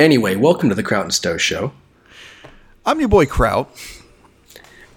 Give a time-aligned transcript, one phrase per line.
[0.00, 1.72] Anyway, welcome to the Crout and Stowe Show,
[2.86, 3.70] I'm your boy Crout.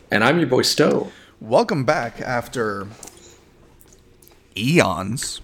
[0.10, 1.12] and I'm your boy Stowe.
[1.42, 2.88] Welcome back after
[4.56, 5.42] eons,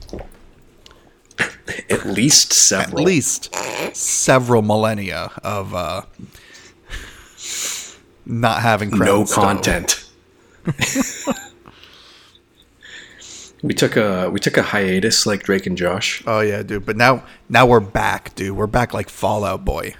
[1.90, 3.02] At least several.
[3.02, 3.54] at least
[3.94, 6.04] several millennia of uh,
[8.26, 10.10] not having Crout no content.
[13.62, 16.23] we took a we took a hiatus like Drake and Josh.
[16.26, 16.86] Oh yeah, dude.
[16.86, 18.55] But now, now we're back, dude.
[18.55, 19.96] We're back like Fall Out Boy.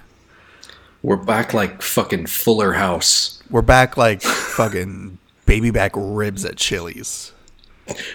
[1.02, 3.42] We're back like fucking Fuller House.
[3.50, 7.32] We're back like fucking baby back ribs at Chili's.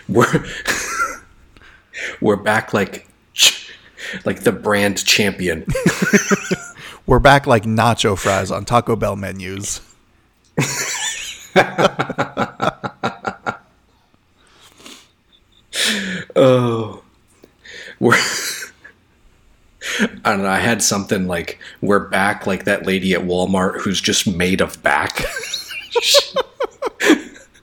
[0.07, 0.45] We're
[2.21, 3.07] we're back like
[4.23, 5.65] like the brand champion.
[7.07, 9.79] We're back like nacho fries on Taco Bell menus.
[16.35, 17.03] Oh,
[17.99, 18.15] we're.
[19.99, 20.49] I don't know.
[20.49, 24.81] I had something like we're back, like that lady at Walmart who's just made of
[24.81, 25.23] back.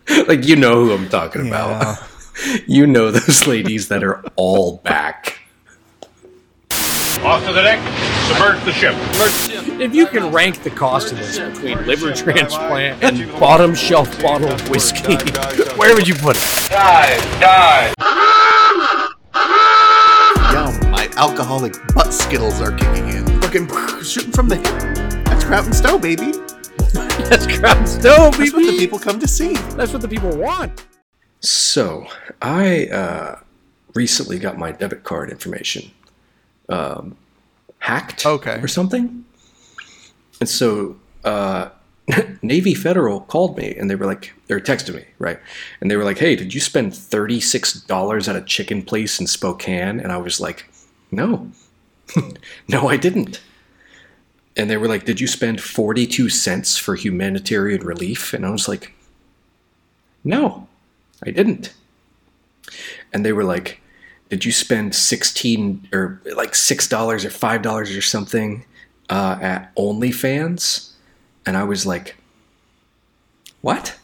[0.28, 1.98] like you know who I'm talking about.
[2.66, 5.38] You know those ladies that are all back.
[7.24, 7.78] Off to the deck,
[8.26, 8.96] submerge the ship.
[9.80, 14.50] If you can rank the cost of this between liver transplant and bottom shelf bottle
[14.50, 15.14] of whiskey,
[15.76, 16.68] where would you put it?
[16.68, 17.94] Dive, dive.
[20.52, 23.40] Yum, my alcoholic butt skittles are kicking in.
[23.40, 23.68] Fucking
[24.02, 25.24] shooting from the hip.
[25.26, 26.32] That's Crout and Stowe, baby.
[27.28, 29.54] That's Crown Stove, That's what the people come to see.
[29.76, 30.86] That's what the people want.
[31.38, 32.04] So
[32.40, 33.40] I uh,
[33.94, 35.92] recently got my debit card information
[36.72, 37.16] um,
[37.78, 38.58] hacked, Okay.
[38.60, 39.24] or something,
[40.40, 41.68] and so uh,
[42.42, 45.38] Navy Federal called me and they were like, they were texting me, right?
[45.80, 49.20] And they were like, "Hey, did you spend thirty six dollars at a chicken place
[49.20, 50.68] in Spokane?" And I was like,
[51.10, 51.50] "No,
[52.68, 53.40] no, I didn't."
[54.56, 58.50] And they were like, "Did you spend forty two cents for humanitarian relief?" And I
[58.50, 58.92] was like,
[60.24, 60.66] "No."
[61.24, 61.72] I didn't.
[63.12, 63.80] And they were like,
[64.32, 68.64] Did you spend 16 or like $6 or $5 or something
[69.10, 70.92] uh, at OnlyFans?
[71.44, 72.16] And I was like,
[73.60, 73.98] What?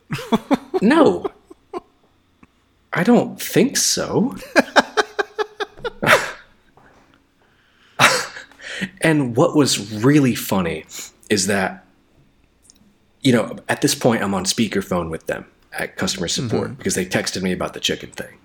[0.80, 1.26] no.
[2.94, 4.36] I don't think so.
[9.02, 10.86] and what was really funny
[11.28, 11.84] is that
[13.20, 15.44] you know, at this point, I'm on speakerphone with them
[15.78, 18.38] at customer support because they texted me about the chicken thing.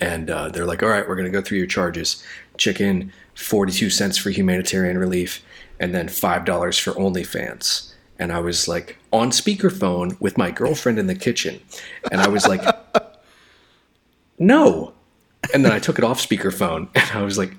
[0.00, 2.22] And uh, they're like, all right, we're going to go through your charges.
[2.56, 5.44] Chicken, 42 cents for humanitarian relief,
[5.80, 7.92] and then $5 for OnlyFans.
[8.18, 11.60] And I was like on speakerphone with my girlfriend in the kitchen.
[12.10, 12.62] And I was like,
[14.38, 14.92] no.
[15.54, 17.54] And then I took it off speakerphone and I was like,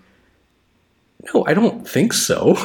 [1.34, 2.56] no, I don't think so.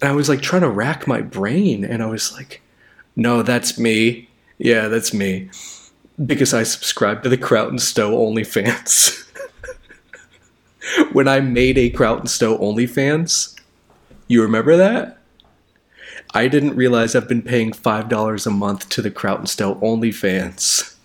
[0.00, 2.62] And I was like trying to rack my brain, and I was like,
[3.16, 4.28] no, that's me.
[4.56, 5.50] Yeah, that's me.
[6.24, 9.24] Because I subscribed to the Crout and Stowe OnlyFans.
[11.12, 13.58] when I made a Crout and Stowe OnlyFans,
[14.26, 15.18] you remember that?
[16.34, 20.96] I didn't realize I've been paying $5 a month to the Crout and Stowe OnlyFans.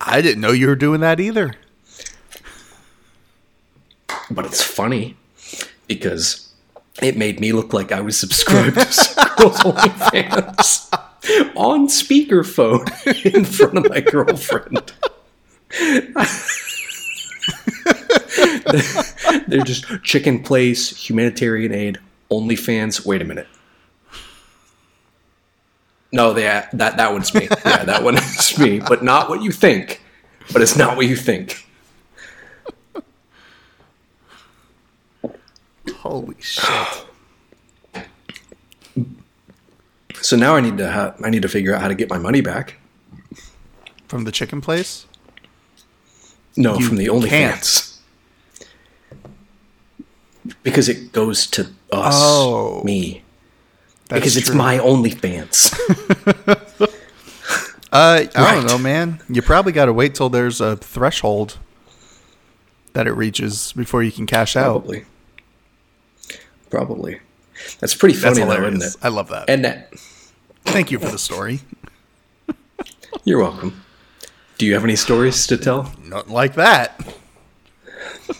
[0.00, 1.54] I didn't know you were doing that either.
[4.30, 5.16] But it's funny
[5.86, 6.52] because
[7.00, 11.11] it made me look like I was subscribed to girl's OnlyFans
[11.54, 12.88] on speakerphone
[13.34, 14.92] in front of my girlfriend.
[19.46, 21.98] They're just chicken place, humanitarian aid,
[22.30, 23.06] OnlyFans.
[23.06, 23.46] Wait a minute.
[26.10, 27.48] No, that that that one's me.
[27.64, 30.02] Yeah, that one is me, but not what you think.
[30.52, 31.66] But it's not what you think.
[35.94, 37.06] Holy shit.
[40.22, 42.18] So now I need to ha- I need to figure out how to get my
[42.18, 42.78] money back.
[44.08, 45.06] From the chicken place?
[46.56, 47.06] No, You from the.
[47.06, 47.98] OnlyFans.
[50.62, 53.22] Because it goes to us, Oh, me.
[54.08, 54.56] That's because it's true.
[54.56, 55.72] my OnlyFans.
[57.94, 59.20] Uh, I don't know, man.
[59.28, 61.58] You probably got to wait till there's a threshold
[62.94, 64.72] that it reaches before you can cash out.
[64.86, 65.04] Probably.
[66.70, 67.20] Probably.
[67.80, 68.96] That's pretty That's funny, though, isn't it?
[69.02, 69.50] I love that.
[69.50, 69.92] And that,
[70.64, 71.60] Thank you for the story.
[73.24, 73.82] you're welcome.
[74.58, 75.92] Do you have any stories to tell?
[76.04, 76.98] Nothing like that.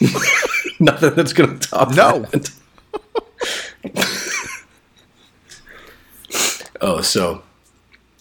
[0.80, 2.20] Nothing that's going to top No.
[2.30, 2.50] that.
[6.80, 7.42] oh, so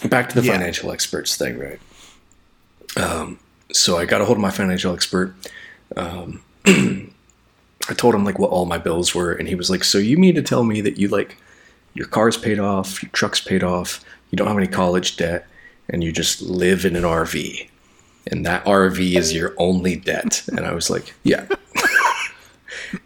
[0.09, 0.53] back to the Yeah.
[0.53, 1.79] financial experts thing, right?
[2.97, 3.39] Um,
[3.71, 5.33] so I got a hold of my financial expert.
[5.95, 9.97] Um, I told him like what all my bills were, and he was like, "So
[9.97, 11.37] you mean to tell me that you like
[11.93, 15.47] your car's paid off, your truck's paid off, you don't have any college debt,
[15.89, 17.67] and you just live in an RV,
[18.27, 21.45] and that RV is your only debt?" And I was like, "Yeah."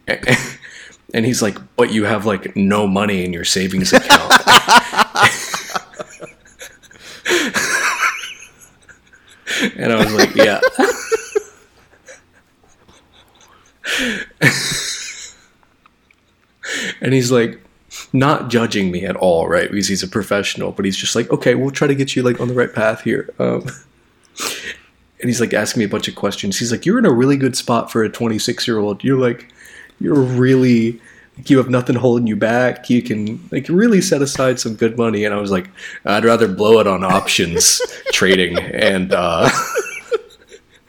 [1.13, 4.31] and he's like, "But you have like no money in your savings account."
[9.77, 10.59] and I was like, "Yeah."
[17.01, 17.64] and he's like
[18.17, 19.69] not judging me at all right?
[19.69, 22.39] Because he's a professional but he's just like okay we'll try to get you like
[22.39, 23.29] on the right path here.
[23.39, 23.61] Um,
[25.19, 26.57] and he's like asking me a bunch of questions.
[26.57, 29.51] He's like you're in a really good spot for a 26 year old you're like
[29.99, 30.99] you're really
[31.37, 32.89] like, you have nothing holding you back.
[32.89, 35.25] You can like really set aside some good money.
[35.25, 35.69] And i was like
[36.05, 37.81] i'd rather blow it on options
[38.11, 39.49] trading and uh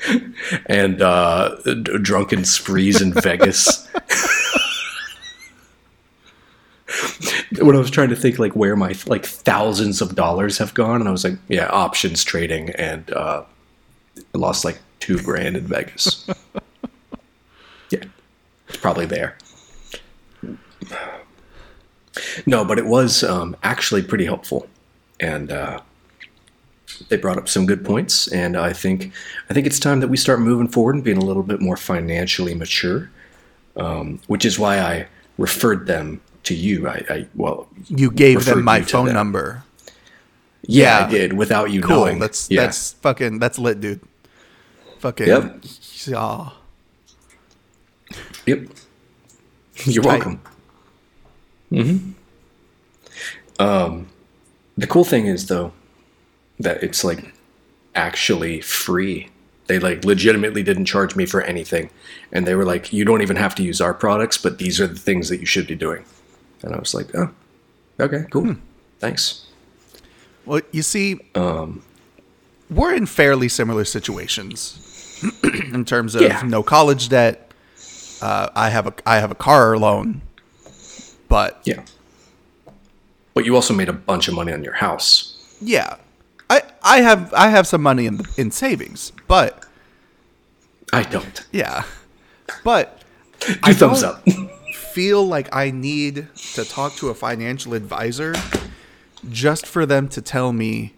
[0.67, 3.89] and uh d- drunken sprees in vegas
[7.61, 11.01] when I was trying to think like where my like thousands of dollars have gone,
[11.01, 13.45] and I was like, yeah, options trading, and uh,
[14.17, 16.27] I lost like two grand in Vegas.
[17.91, 18.05] yeah,
[18.69, 19.37] it's probably there.
[22.47, 24.69] No, but it was um, actually pretty helpful,
[25.21, 25.81] and uh,
[27.09, 28.29] they brought up some good points.
[28.29, 29.13] And I think
[29.51, 31.77] I think it's time that we start moving forward and being a little bit more
[31.77, 33.11] financially mature,
[33.77, 36.89] um, which is why I referred them to you.
[36.89, 39.15] I, I well, You gave them my phone them.
[39.15, 39.63] number.
[40.63, 41.07] Yeah, Yeah.
[41.07, 41.97] I did without you Cool.
[41.97, 42.19] knowing.
[42.19, 42.63] That's yeah.
[42.63, 44.01] that's fucking that's lit, dude.
[44.99, 45.65] Fucking Yep.
[46.07, 46.51] Yeah.
[48.47, 48.69] Yep.
[49.85, 50.25] You're Tight.
[50.25, 50.41] welcome.
[51.71, 52.11] hmm
[53.59, 54.07] Um,
[54.79, 55.73] the cool thing is though
[56.59, 57.33] that it's like
[57.95, 59.29] actually free.
[59.67, 61.91] They like legitimately didn't charge me for anything,
[62.33, 64.87] and they were like, "You don't even have to use our products, but these are
[64.87, 66.05] the things that you should be doing."
[66.63, 67.31] And I was like, "Oh,
[68.01, 68.53] okay, cool, Hmm.
[68.99, 69.47] thanks."
[70.45, 71.83] Well, you see, Um,
[72.71, 74.79] we're in fairly similar situations
[75.75, 76.43] in terms of Yeah.
[76.45, 77.51] no college debt.
[78.23, 80.23] Uh, I have a I have a car loan,
[81.29, 81.83] but yeah,
[83.35, 85.35] but you also made a bunch of money on your house.
[85.61, 85.97] yeah,
[86.49, 89.65] I I have I have some money in in savings, but
[90.93, 91.45] I don't.
[91.53, 91.83] yeah,
[92.65, 93.03] but
[93.41, 94.27] Two thumbs up.
[94.97, 98.33] feel like I need to talk to a financial advisor
[99.31, 100.95] just for them to tell me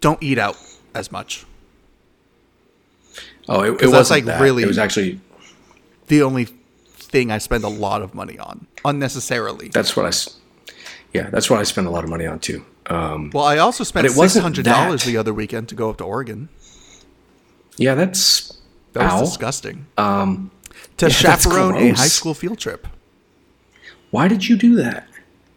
[0.00, 0.56] don't eat out
[0.94, 1.44] as much.
[3.50, 4.40] Oh, it, it was like that.
[4.40, 5.20] really- It was actually
[6.06, 6.46] The only
[6.94, 9.68] thing I spend a lot of money on unnecessarily.
[9.68, 10.12] that's what I.
[11.12, 12.64] Yeah, that's what I spend a lot of money on too.
[12.86, 16.04] Um, Well, I also spent six hundred dollars the other weekend to go up to
[16.04, 16.48] Oregon.
[17.76, 18.54] yeah, that's
[18.94, 19.20] That was ow.
[19.20, 19.84] disgusting.
[19.98, 20.50] Um,
[21.02, 22.86] To yeah, chaperone a high school field trip.
[24.12, 25.08] why did you do that?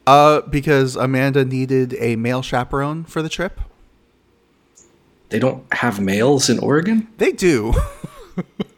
[0.08, 3.62] Uh, because Amanda needed a male chaperone for the trip.
[5.30, 7.10] They don't have males in Oregon.
[7.20, 7.76] They do.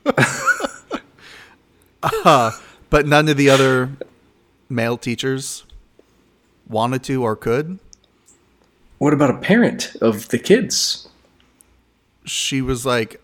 [2.03, 2.51] uh,
[2.89, 3.91] but none of the other
[4.67, 5.63] male teachers
[6.67, 7.79] wanted to or could.
[8.97, 11.07] What about a parent of the kids?
[12.25, 13.21] She was like,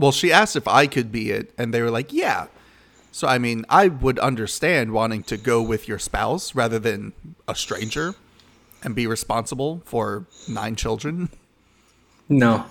[0.00, 2.46] well, she asked if I could be it, and they were like, yeah.
[3.12, 7.12] So, I mean, I would understand wanting to go with your spouse rather than
[7.46, 8.14] a stranger
[8.82, 11.28] and be responsible for nine children.
[12.28, 12.64] No,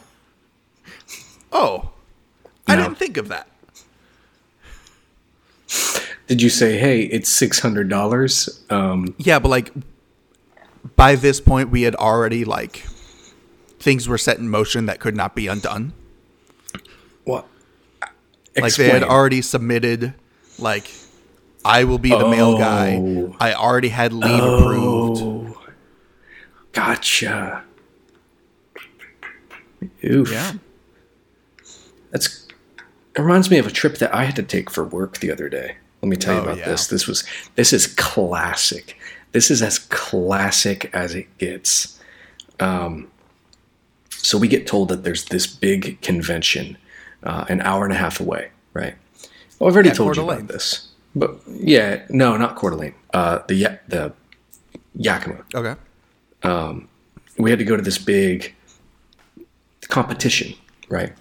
[1.52, 1.92] Oh,
[2.68, 3.48] I didn't think of that.
[6.28, 8.64] Did you say, "Hey, it's six hundred dollars"?
[8.70, 9.72] Um, Yeah, but like
[10.96, 12.86] by this point we had already like
[13.80, 15.94] things were set in motion that could not be undone.
[18.56, 18.64] What?
[18.64, 20.14] Like they had already submitted
[20.58, 20.92] like
[21.66, 22.98] I will be the male guy.
[22.98, 23.36] Oh.
[23.40, 25.22] I already had leave approved.
[25.22, 25.58] Oh,
[26.72, 27.64] gotcha.
[30.04, 30.32] Oof.
[30.32, 30.54] Yeah.
[32.12, 32.48] That's.
[33.16, 35.50] It reminds me of a trip that I had to take for work the other
[35.50, 35.78] day.
[36.02, 36.70] Let me tell you Oh, about yeah.
[36.70, 36.88] this.
[36.88, 37.24] This was.
[37.56, 38.98] This is classic.
[39.32, 42.00] This is as classic as it gets.
[42.60, 43.12] Um,
[44.10, 46.78] so we get told that there's this big convention,
[47.24, 48.96] uh, an hour and a half away, right?
[49.60, 52.96] Well, I've already Yeah, told you about this, but yeah, no, not Coeur d'Alene.
[53.14, 54.14] Uh, the the
[54.96, 55.44] Yakima.
[55.56, 55.76] Okay.
[57.38, 58.56] we had to go to this big
[59.90, 60.54] competition,
[60.90, 61.14] right,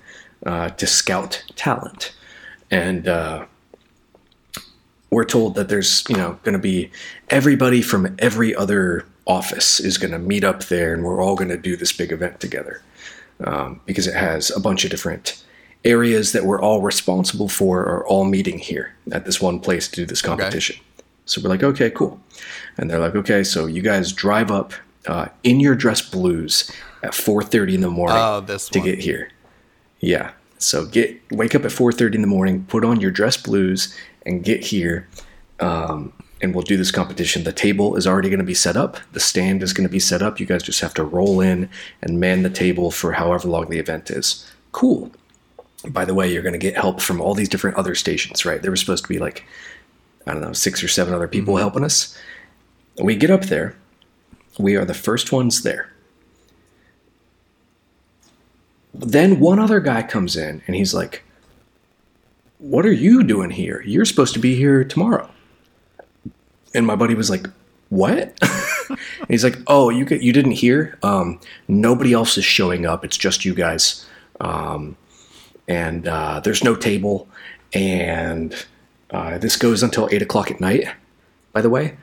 [0.47, 2.15] uh, to scout talent,
[2.71, 3.45] and uh,
[5.11, 6.91] we're told that there's you know going to be
[7.31, 11.51] everybody from every other office is going to meet up there, and we're all going
[11.51, 12.83] to do this big event together.
[13.45, 15.45] um, because it has a bunch of different
[15.85, 19.97] areas that we're all responsible for are all meeting here at this one place to
[19.97, 20.77] do this competition.
[21.25, 22.21] So we're like, okay, cool.
[22.77, 24.73] And they're like, okay, so you guys drive up
[25.07, 26.71] uh, in your dress blues
[27.03, 29.31] at 4:30 in the morning Oh, to get here.
[30.01, 30.33] Yeah.
[30.59, 33.95] So get wake up at 4:30 in the morning, put on your dress blues,
[34.27, 35.07] and get here.
[35.61, 37.43] Um, and we'll do this competition.
[37.45, 38.99] The table is already going to be set up.
[39.13, 40.39] The stand is going to be set up.
[40.39, 41.69] You guys just have to roll in
[42.01, 44.49] and man the table for however long the event is.
[44.71, 45.11] Cool.
[45.89, 48.61] By the way, you're going to get help from all these different other stations, right?
[48.61, 49.45] There were supposed to be like,
[50.27, 52.17] I don't know, six or seven other people helping us.
[53.01, 53.77] We get up there.
[54.59, 55.93] We are the first ones there.
[58.93, 61.23] Then one other guy comes in and he's like,
[62.59, 63.83] What are you doing here?
[63.87, 65.31] You're supposed to be here tomorrow.
[66.75, 67.47] And my buddy was like,
[67.91, 68.37] What?
[69.29, 70.99] he's like, Oh, you you didn't hear?
[71.05, 73.05] Um, nobody else is showing up.
[73.05, 74.05] It's just you guys.
[74.41, 74.97] Um,
[75.69, 77.29] and uh, there's no table.
[77.75, 78.55] And
[79.11, 80.89] uh, this goes until eight o'clock at night,
[81.53, 81.97] by the way.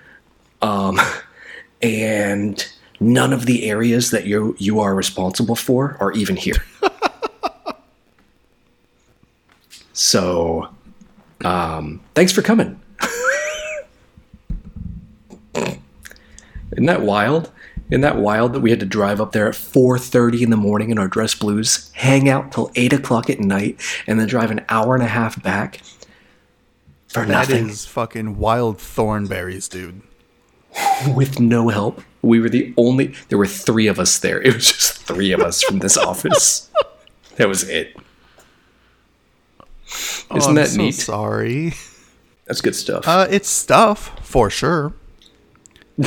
[0.61, 0.99] Um,
[1.81, 2.65] and
[2.99, 6.63] none of the areas that you you are responsible for are even here.
[9.93, 10.69] so,
[11.43, 12.79] um, thanks for coming.
[16.71, 17.51] Isn't that wild?
[17.89, 20.89] Isn't that wild that we had to drive up there at 4.30 in the morning
[20.89, 24.65] in our dress blues, hang out till 8 o'clock at night, and then drive an
[24.69, 25.81] hour and a half back
[27.07, 30.01] for That nothing is fucking wild Thornberrys, dude.
[31.15, 32.01] with no help.
[32.23, 34.41] We were the only, there were three of us there.
[34.41, 36.71] It was just three of us from this office.
[37.35, 37.95] That was it.
[39.87, 40.93] Isn't Oh, I'm that so neat?
[40.93, 41.73] Sorry.
[42.45, 43.07] That's good stuff.
[43.07, 44.93] Uh, it's stuff for sure.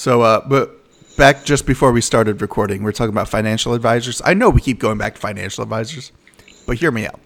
[0.00, 0.78] so, uh, but
[1.18, 4.22] back just before we started recording, we are talking about financial advisors.
[4.24, 6.10] I know we keep going back to financial advisors,
[6.66, 7.20] but hear me out.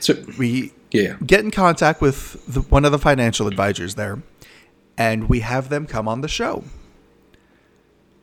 [0.00, 1.18] so, We yeah.
[1.26, 4.22] get in contact with the, one of the financial advisors there,
[4.96, 6.64] and we have them come on the show.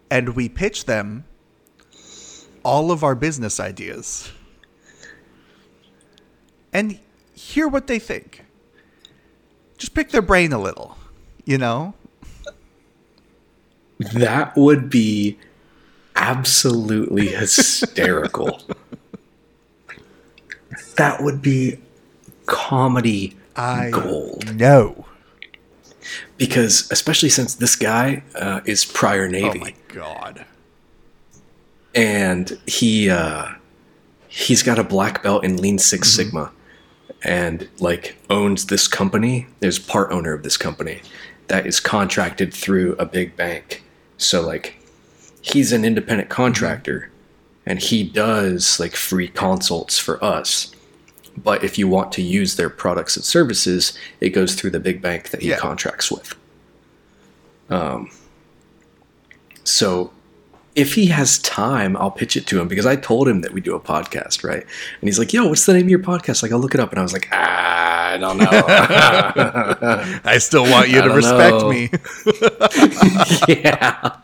[0.09, 1.25] And we pitch them
[2.63, 4.31] all of our business ideas
[6.73, 7.00] and
[7.35, 8.43] hear what they think.
[9.77, 10.97] Just pick their brain a little,
[11.45, 11.93] you know?
[14.13, 15.38] That would be
[16.15, 18.62] absolutely hysterical.
[20.98, 21.79] that would be
[22.45, 24.55] comedy I gold.
[24.55, 25.05] know.
[26.38, 29.60] Because, especially since this guy uh, is prior Navy.
[29.60, 30.45] Oh my god.
[31.95, 33.50] and he uh
[34.27, 36.51] he's got a black belt in lean 6 sigma
[37.24, 41.01] and like owns this company there's part owner of this company
[41.50, 43.83] that is contracted through a big bank
[44.17, 44.75] so like
[45.41, 47.10] he's an independent contractor
[47.65, 50.72] and he does like free consults for us
[51.38, 55.01] but if you want to use their products and services it goes through the big
[55.01, 55.58] bank that he Yeah.
[55.58, 56.36] contracts with
[57.70, 58.10] um
[59.63, 60.12] so
[60.75, 63.61] if he has time, I'll pitch it to him because I told him that we
[63.61, 64.61] do a podcast, right?
[64.63, 66.89] And he's like, "Yo, what's the name of your podcast?" Like, I'll look it up,
[66.91, 68.49] and I was like, ah, "I don't know."
[70.25, 71.69] I still want you I to respect know.
[71.69, 71.89] me.
[73.47, 74.17] yeah,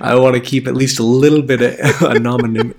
[0.00, 1.74] I want to keep at least a little bit of
[2.14, 2.74] anonym-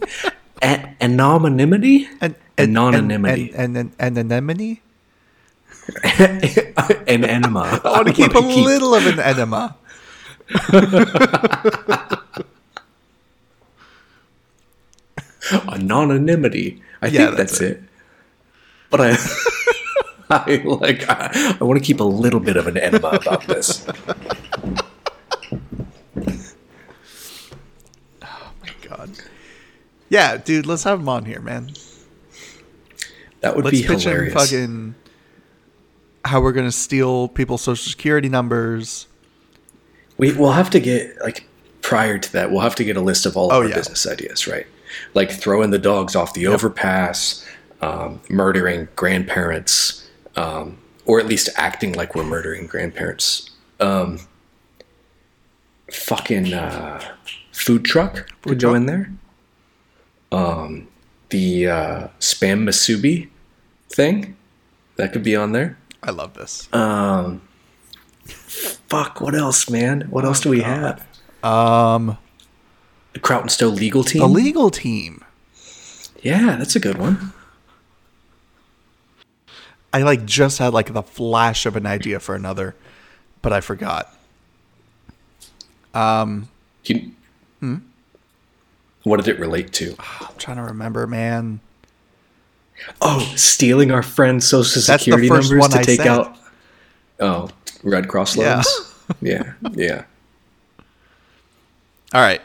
[0.61, 4.79] a- anonymity, And anonymity, And, and, and, and anemone?
[6.03, 7.81] an enema.
[7.83, 9.75] I want to keep a little of an enema.
[15.51, 16.81] anonymity.
[17.01, 17.83] I Yeah, think that's that's, it.
[18.89, 19.17] But I,
[20.29, 21.07] I like.
[21.09, 23.85] I, I want to keep a little bit of an enema about this.
[28.23, 29.09] Oh my god.
[30.09, 31.71] Yeah, dude, let's have him on here, man.
[33.41, 34.33] That would Let's be pitch hilarious.
[34.33, 34.95] him fucking
[36.25, 39.07] how we're gonna steal people's social security numbers.
[40.17, 41.47] We we'll have to get like
[41.81, 42.51] prior to that.
[42.51, 43.75] We'll have to get a list of all of Oh, our yeah.
[43.75, 44.65] business ideas, right?
[45.13, 47.45] Like throwing the dogs off the overpass,
[47.81, 53.49] um, murdering grandparents, um, or at least acting like we're murdering grandparents.
[53.79, 54.19] Um,
[55.91, 57.01] fucking uh,
[57.51, 59.11] food truck could go in there.
[60.31, 60.87] Um,
[61.29, 63.29] the uh, spam musubi
[63.89, 64.35] thing
[64.95, 65.77] that could be on there.
[66.03, 66.69] I love this.
[66.73, 67.41] Um,
[68.89, 69.21] fuck.
[69.21, 70.01] What else, man?
[70.09, 71.05] What else do we have?
[71.43, 72.17] Um
[73.13, 74.21] The Crout and Stowe legal team.
[74.21, 75.23] the legal team.
[76.21, 77.33] yeah, that's a good one.
[79.93, 82.75] I like just had like the flash of an idea for another,
[83.41, 84.13] but I forgot.
[85.93, 86.49] Um
[86.85, 87.11] You,
[89.03, 89.95] What did it relate to?
[90.21, 91.59] I'm trying to remember, man.
[93.01, 96.07] Oh, stealing our friend's social security numbers to I take said.
[96.07, 96.35] out.
[97.21, 97.49] Oh,
[97.83, 98.55] Red Cross Yeah.
[98.55, 98.91] loans.
[99.21, 100.05] Yeah, yeah.
[102.13, 102.41] All right,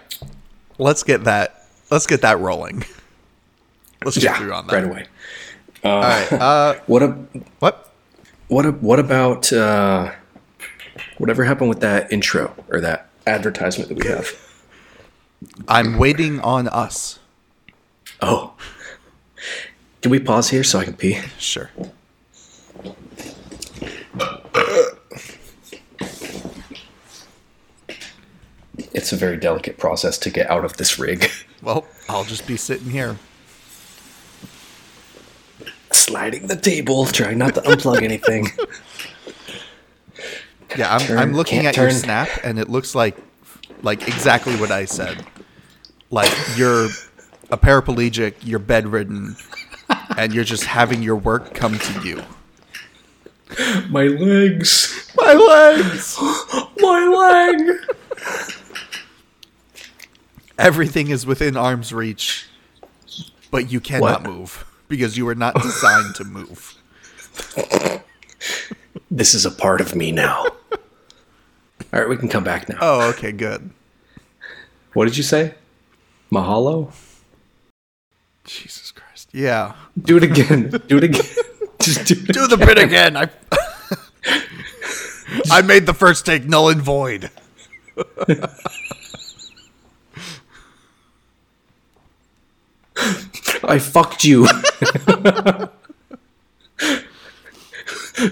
[0.78, 1.64] let's get that.
[1.90, 2.84] Let's get that rolling.
[4.04, 4.72] Let's get Yeah, through on that.
[4.75, 5.06] right away.
[5.84, 6.32] All right.
[6.32, 7.08] Uh, What a,
[7.60, 7.90] what?
[8.49, 10.12] what a, what about uh,
[11.18, 14.28] whatever happened with that intro or that advertisement that we have?
[15.68, 17.18] I'm waiting on us.
[18.20, 18.52] Oh,
[20.02, 21.20] can we pause here so I can pee?
[21.38, 21.70] Sure.
[28.92, 31.28] It's a very delicate process to get out of this rig.
[31.62, 33.18] Well, I'll just be sitting here.
[35.92, 38.49] Sliding the table, trying not to unplug anything.
[40.76, 43.16] Yeah, I'm, Turn- I'm looking at your snap, and it looks like
[43.82, 45.26] like exactly what I said.
[46.10, 46.84] Like you're
[47.50, 49.34] a paraplegic, you're bedridden,
[50.16, 52.22] and you're just having your work come to you.
[53.88, 56.16] My legs, My legs.
[56.78, 57.76] my leg.
[60.60, 62.46] Everything is within arm's reach,
[63.50, 64.30] but you cannot What?
[64.30, 66.74] move because you are not designed to move.
[69.10, 70.44] This is a part of me now.
[71.92, 72.78] All right, we can come back now.
[72.80, 73.70] Oh, okay, good.
[74.92, 75.54] What did you say?
[76.30, 76.92] Mahalo?
[78.44, 79.28] Jesus Christ.
[79.32, 79.74] Yeah.
[80.00, 80.70] Do it again.
[80.86, 81.22] Do it again.
[81.80, 82.32] Just do it.
[82.32, 83.16] Do the bit again.
[83.16, 83.28] I
[85.50, 87.30] I made the first take null and void.
[93.64, 94.47] I fucked you.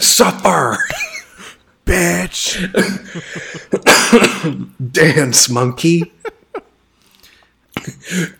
[0.00, 0.78] Supper.
[1.84, 2.58] Bitch.
[4.92, 6.12] Dance, monkey.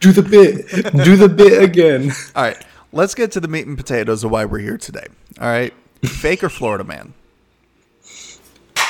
[0.01, 0.67] Do the bit.
[1.05, 2.13] Do the bit again.
[2.35, 5.07] All right, let's get to the meat and potatoes of why we're here today.
[5.41, 5.73] All right,
[6.05, 7.14] fake or Florida man?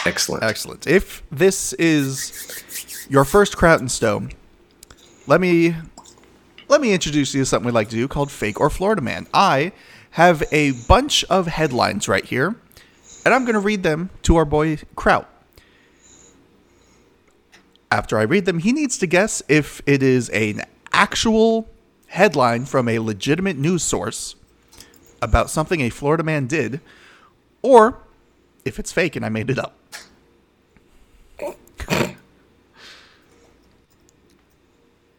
[0.07, 0.43] Excellent.
[0.43, 0.87] Excellent.
[0.87, 4.33] If this is your first Crown Stone,
[5.27, 5.77] let me
[6.69, 9.27] let me introduce you to something we like to do called Fake or Florida Man.
[9.33, 9.73] I
[10.13, 12.57] have a bunch of headlines right here,
[13.25, 15.29] and I'm going to read them to our boy Crout.
[17.91, 21.69] After I read them, he needs to guess if it is an actual
[22.09, 24.35] headline from a legitimate news source
[25.23, 26.81] about something a Florida man did,
[27.63, 27.99] or
[28.65, 29.75] if it's fake and I made it up.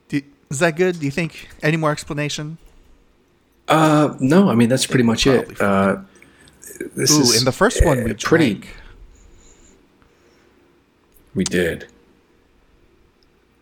[0.07, 0.99] Do, is that good?
[0.99, 2.57] Do you think any more explanation?
[3.67, 5.59] Uh, no, I mean that's pretty much it.
[5.61, 5.97] Uh,
[6.95, 8.53] this Ooh, is in the first one we pretty.
[8.53, 8.75] drank.
[11.35, 11.87] We did.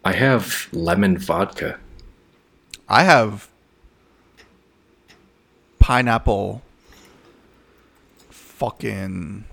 [0.06, 1.80] I have lemon vodka.
[2.88, 3.50] I have
[5.80, 6.62] pineapple
[8.30, 9.44] fucking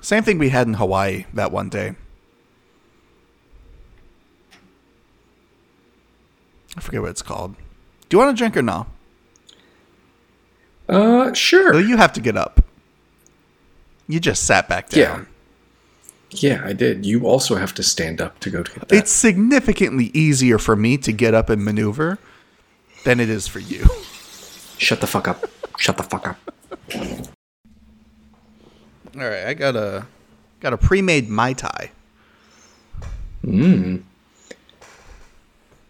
[0.00, 1.96] same thing we had in Hawaii that one day.
[6.78, 7.56] I forget what it's called.
[8.08, 8.86] Do you want to drink or no?
[10.88, 11.72] Uh, sure.
[11.72, 12.64] No, you have to get up.
[14.06, 15.26] You just sat back down.
[16.30, 16.58] Yeah.
[16.60, 17.04] Yeah, I did.
[17.04, 18.94] You also have to stand up to go to get that.
[18.96, 22.20] It's significantly easier for me to get up and maneuver
[23.04, 23.84] than it is for you.
[24.76, 25.50] Shut the fuck up.
[25.78, 26.38] Shut the fuck up.
[29.16, 30.06] All right, I got a
[30.60, 31.90] got a pre-made mai tai.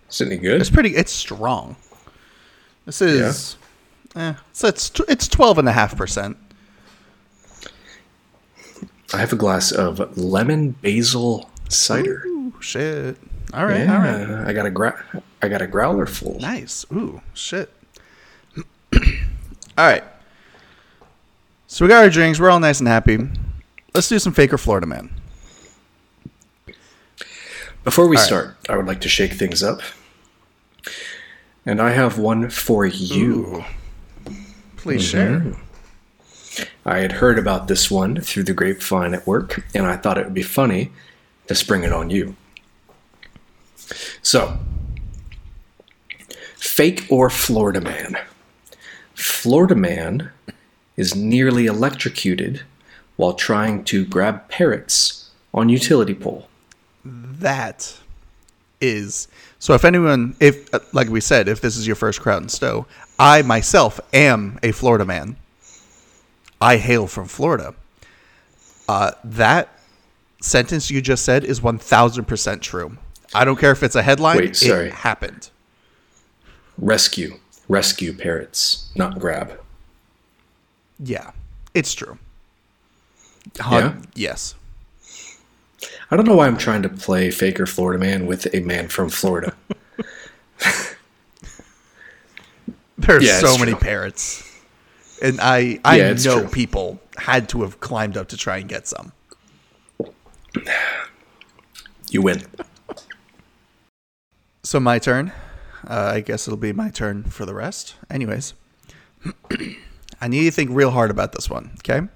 [0.09, 0.61] Is it any good?
[0.61, 0.97] It's pretty.
[0.97, 1.77] It's strong.
[2.87, 3.57] This is.
[4.17, 6.37] Eh, so it's it's twelve and a half percent.
[9.13, 12.23] I have a glass of lemon basil cider.
[12.27, 13.17] Ooh, shit.
[13.55, 14.49] All right, yeah, all right.
[14.49, 16.39] I got a gra- I got a growler full.
[16.39, 16.85] Nice.
[16.93, 17.71] Ooh, shit.
[18.95, 19.01] all
[19.79, 20.05] right.
[21.67, 22.41] So we got our drinks.
[22.41, 23.19] We're all nice and happy.
[23.95, 25.11] Let's do some Faker Florida Man.
[27.85, 28.23] Before we right.
[28.23, 29.81] start, I would like to shake things up.
[31.67, 33.65] And I have one for you.
[34.77, 35.53] Please mm-hmm.
[35.53, 36.67] share.
[36.85, 40.25] I had heard about this one through the grapevine at work, and I thought it
[40.25, 40.91] would be funny
[41.47, 42.37] to spring it on you.
[44.23, 44.59] So,
[46.57, 48.19] fake or Florida man?
[49.15, 50.31] Florida man
[50.97, 52.63] is nearly electrocuted
[53.17, 56.49] while trying to grab parrots on utility pole.
[57.05, 57.99] That
[58.81, 59.75] is so.
[59.75, 62.87] If anyone, if like we said, if this is your first Crout and Stowe,
[63.19, 65.37] I myself am a Florida man.
[66.61, 67.75] I hail from Florida.
[68.89, 69.69] Uh, that
[70.41, 72.97] sentence you just said is 1000% true.
[73.35, 74.87] I don't care if it's a headline, Wait, sorry.
[74.89, 75.51] it happened.
[76.79, 77.39] Rescue.
[77.69, 79.61] Rescue parrots, not grab.
[80.99, 81.33] Yeah,
[81.75, 82.19] it's true.
[83.59, 83.97] Yeah?
[84.15, 84.55] Yes.
[86.11, 89.11] I don't know why I'm trying to play Faker Florida Man with a man from
[89.11, 89.55] Florida.
[92.99, 93.81] There's Yeah, so many true.
[93.81, 94.45] parrots.
[95.23, 96.49] And I I Yeah, know true.
[96.49, 99.13] people had to have climbed up to try and get some.
[102.11, 102.43] You win.
[104.65, 105.33] So my turn.
[105.87, 107.95] Uh, I guess it'll be my turn for the rest.
[108.11, 108.53] Anyways,
[110.21, 112.09] I need you to think real hard about this one, okay?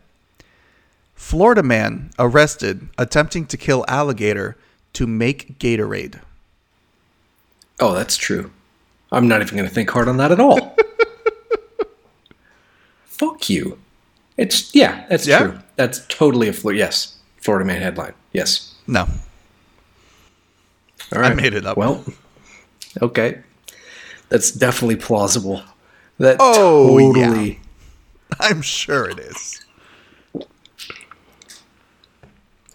[1.23, 4.57] Florida man arrested attempting to kill alligator
[4.93, 6.21] to make Gatorade.
[7.79, 8.51] Oh, that's true.
[9.13, 10.77] I'm not even going to think hard on that at all.
[13.05, 13.79] Fuck you.
[14.37, 15.39] It's yeah, that's Yeah?
[15.39, 15.59] true.
[15.77, 16.81] That's totally a Florida.
[16.81, 18.15] Yes, Florida Man headline.
[18.33, 18.75] Yes.
[18.89, 19.03] No,
[21.15, 21.31] All right.
[21.31, 21.77] I made it up.
[21.79, 22.05] Well,
[23.01, 23.39] okay.
[24.29, 25.63] That's definitely plausible.
[26.19, 27.13] That Oh, yeah.
[27.27, 27.61] totally.
[28.41, 29.62] I'm sure it is.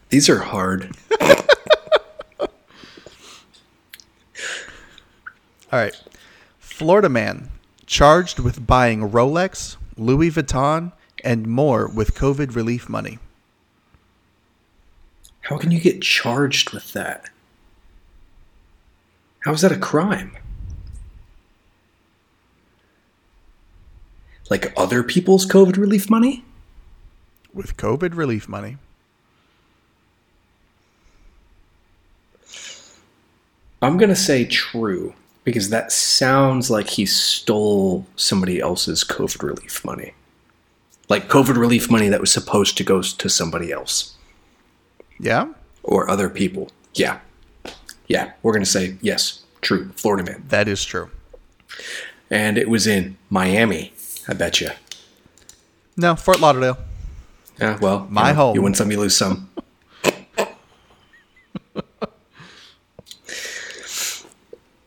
[0.10, 0.96] These are hard.
[2.40, 2.48] All
[5.72, 5.96] right.
[6.60, 7.50] Florida man
[7.86, 10.94] charged with buying Rolex, Louis Vuitton,
[11.24, 13.20] and more with COVID relief money.
[15.42, 17.30] How can you get charged with that?
[19.40, 20.38] How is that a crime?
[24.50, 26.46] Like other people's COVID relief money?
[27.54, 28.78] With COVID relief money.
[33.82, 35.14] I'm going to say true
[35.44, 40.14] because that sounds like he stole somebody else's COVID relief money.
[41.10, 44.16] Like COVID relief money that was supposed to go to somebody else
[45.20, 45.54] Yeah?
[45.84, 46.70] or other people.
[46.96, 47.20] Yeah.
[48.08, 48.32] Yeah.
[48.44, 49.90] We're going to say yes, true.
[49.96, 50.44] Florida man.
[50.50, 51.10] That is true.
[52.30, 53.94] And it was in Miami,
[54.28, 54.72] I bet you.
[55.96, 56.78] No, Fort Lauderdale.
[57.60, 58.54] Yeah, well, you My home.
[58.56, 59.47] You win some, you lose some.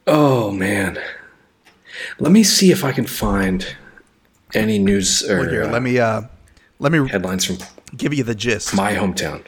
[0.07, 0.99] Oh man,
[2.19, 3.77] let me see if I can find
[4.55, 6.23] any news or Well, here, uh, let me uh
[6.79, 7.59] let me headlines from
[7.97, 8.75] give you the gist.
[8.75, 9.43] my hometown.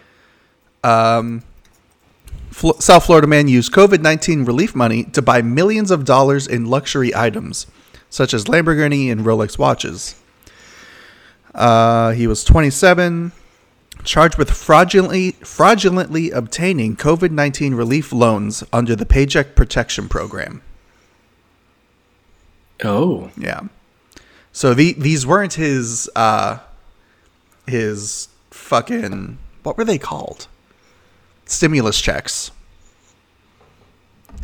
[2.51, 6.67] Fl- South Florida man used COVID 19 relief money to buy millions of dollars in
[6.67, 7.67] luxury items,
[8.11, 10.15] such as Lamborghini and Rolex watches.
[11.55, 13.33] Uh, he was 27,
[14.05, 20.63] charged with fraudulently, fraudulently obtaining COVID 19 relief loans under the Paycheck Protection Program.
[22.85, 23.63] Oh, Yeah.
[24.53, 26.59] So the, these weren't his uh,
[27.67, 30.47] his fucking what were they called?
[31.47, 32.51] Stimulus checks.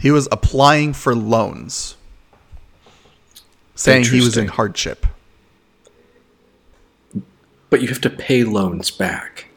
[0.00, 1.96] He was applying for loans,
[3.74, 5.06] saying he was in hardship.
[7.70, 9.47] but you have to pay loans back.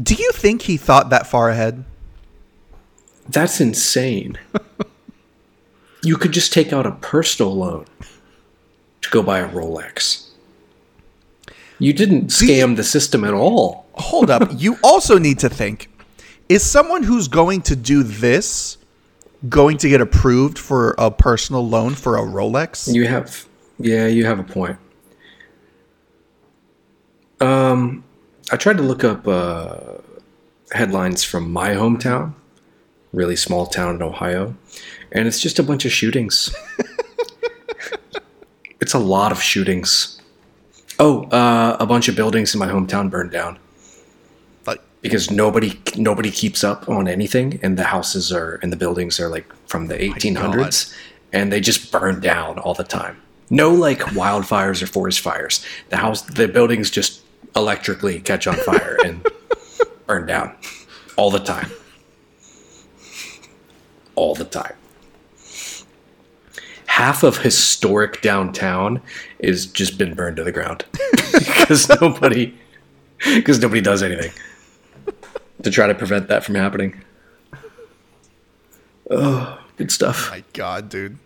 [0.00, 1.84] Do you think he thought that far ahead?
[3.28, 4.38] That's insane.
[6.02, 7.86] you could just take out a personal loan
[9.02, 10.28] to go buy a Rolex.
[11.78, 13.86] You didn't scam the system at all.
[13.94, 14.48] Hold up.
[14.56, 15.90] you also need to think
[16.48, 18.78] is someone who's going to do this
[19.48, 22.92] going to get approved for a personal loan for a Rolex?
[22.92, 23.46] You have,
[23.78, 24.78] yeah, you have a point.
[27.40, 28.02] Um,
[28.50, 29.76] I tried to look up uh,
[30.72, 32.34] headlines from my hometown,
[33.12, 34.54] really small town in Ohio,
[35.12, 36.54] and it's just a bunch of shootings.
[38.80, 40.20] it's a lot of shootings.
[40.98, 43.56] Oh, uh, a bunch of buildings in my hometown burned down
[44.66, 49.20] Like, because nobody nobody keeps up on anything, and the houses are and the buildings
[49.20, 50.94] are like from the 1800s,
[51.34, 53.20] and they just burn down all the time.
[53.50, 55.64] No like wildfires or forest fires.
[55.90, 57.22] The house, the buildings just
[57.56, 59.26] electrically catch on fire and
[60.06, 60.54] burn down
[61.16, 61.70] all the time.
[64.14, 64.74] All the time.
[66.86, 69.00] Half of historic downtown
[69.38, 70.84] is just been burned to the ground
[71.32, 72.54] because nobody
[73.34, 74.32] because nobody does anything
[75.62, 77.02] to try to prevent that from happening.
[79.10, 80.30] Oh, good stuff.
[80.30, 81.18] my god, dude.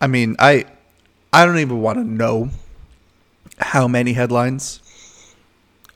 [0.00, 0.66] I mean, I
[1.32, 2.50] I don't even want to know
[3.58, 4.80] how many headlines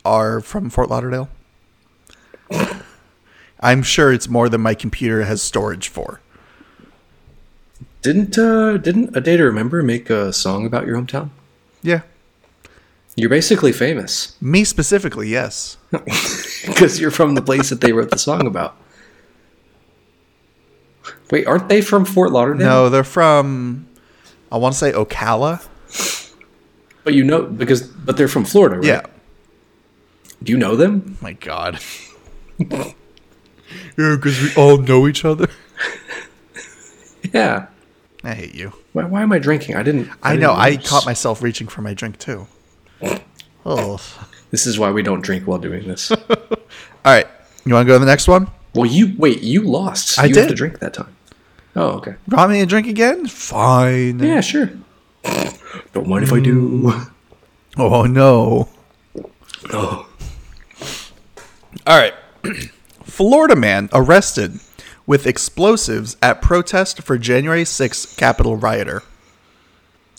[0.09, 1.29] are from Fort Lauderdale.
[3.61, 6.21] I'm sure it's more than my computer has storage for.
[8.01, 11.31] Didn't uh didn't a day to remember make a song about your hometown?
[11.83, 12.03] Yeah.
[13.17, 14.37] You're basically famous.
[14.41, 15.77] Me specifically, yes.
[15.91, 18.77] because you're from the place that they wrote the song about.
[21.31, 22.67] Wait, aren't they from Fort Lauderdale?
[22.67, 23.87] No, they're from.
[24.51, 25.67] I want to say Ocala.
[27.05, 28.87] but you know because but they're from Florida, right?
[28.87, 29.03] Yeah.
[30.43, 31.17] Do you know them?
[31.21, 31.81] My God.
[32.59, 32.93] yeah,
[33.97, 35.49] because we all know each other.
[37.33, 37.67] Yeah.
[38.25, 38.73] I hate you.
[38.93, 39.77] Why, why am I drinking?
[39.77, 40.09] I didn't.
[40.23, 40.55] I, didn't know.
[40.55, 42.47] I caught myself reaching for my drink too.
[43.67, 44.01] Oh.
[44.51, 46.11] This is why we don't drink while doing this.
[46.11, 46.19] All
[47.05, 47.27] right.
[47.67, 48.51] You want to go to the next one?
[48.73, 49.43] well, you wait.
[49.43, 50.19] You lost.
[50.19, 50.49] I you have did.
[50.51, 51.15] to drink that time.
[51.77, 52.15] Oh, okay.
[52.29, 53.27] Want me a drink again?
[53.27, 54.21] Fine.
[54.21, 54.71] Yeah, sure.
[55.93, 56.95] Don't mind if I do.
[57.77, 58.69] Oh no.
[59.71, 60.08] Oh.
[61.89, 62.13] All right.
[63.03, 64.61] Florida man arrested
[65.07, 69.03] with explosives at protest for January 6th Capitol rioter.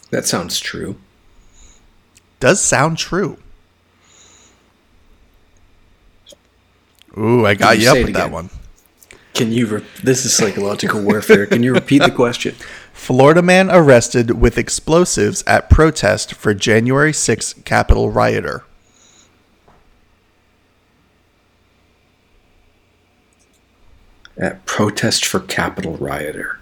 [0.10, 0.96] That sounds true.
[2.40, 3.38] Does sound true.
[7.16, 8.50] Ooh, I got you you up say it with that one.
[9.36, 9.68] Can you?
[9.68, 11.46] Re- this is psychological warfare.
[11.46, 12.56] Can you repeat the question?
[12.94, 18.64] Florida man arrested with explosives at protest for January 6th Capitol rioter.
[24.40, 26.60] At protest for Capitol rioter.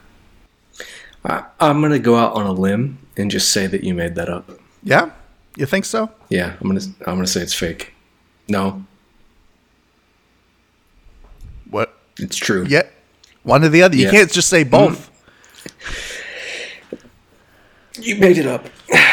[1.24, 4.30] I, I'm gonna go out on a limb and just say that you made that
[4.30, 4.50] up.
[4.84, 5.12] Yeah?
[5.56, 6.10] You think so?
[6.30, 6.82] Yeah, I'm gonna.
[7.06, 7.94] I'm gonna say it's fake.
[8.50, 8.84] No,
[11.70, 11.94] What?
[12.18, 12.66] it's true.
[12.68, 12.84] Yeah.
[13.44, 13.96] One or the other.
[13.96, 14.12] You Yeah.
[14.12, 14.72] can't just say mm-hmm.
[14.72, 15.12] both.
[18.00, 18.68] You made it up.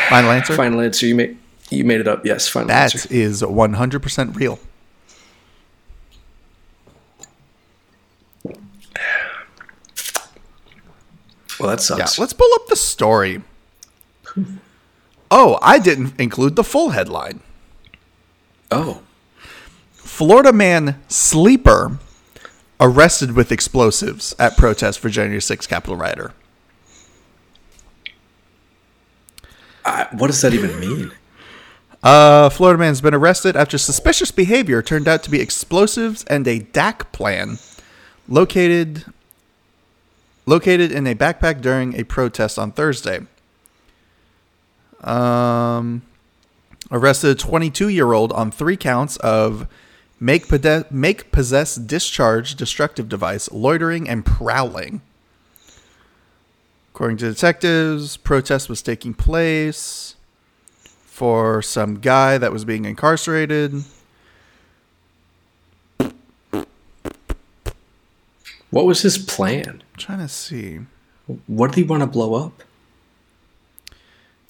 [0.09, 0.55] Final answer?
[0.55, 1.07] Final answer.
[1.07, 1.39] You made.
[1.71, 2.25] You made it up.
[2.25, 2.47] Yes.
[2.47, 2.99] Final answer.
[3.09, 4.59] That is 100% real.
[11.65, 12.19] Well, that Yeah, sucks.
[12.19, 13.43] let's pull up the story.
[15.31, 17.41] Oh, I didn't include the full headline.
[18.71, 19.01] oh,
[19.95, 21.99] Florida man sleeper
[22.79, 26.33] arrested with explosives at protest for January 6th Capitol rioter.
[29.85, 31.13] I, what does that even mean?
[32.03, 36.61] Uh, Florida man's been arrested after suspicious behavior turned out to be explosives and a
[36.61, 37.59] DAC plan
[38.29, 39.05] located
[40.47, 43.21] located in a backpack during a protest on Thursday.
[45.01, 46.03] Um,
[46.91, 49.67] arrested a 22 year old on three counts of
[50.21, 55.03] make pode- make possess discharge destructive device, loitering and prowling.
[56.95, 60.15] According to detectives, protest was taking place
[61.07, 63.85] for some guy that was being incarcerated.
[68.75, 69.85] What was his plan?
[69.93, 70.81] I'm trying to see.
[71.47, 72.65] What did he want to blow up?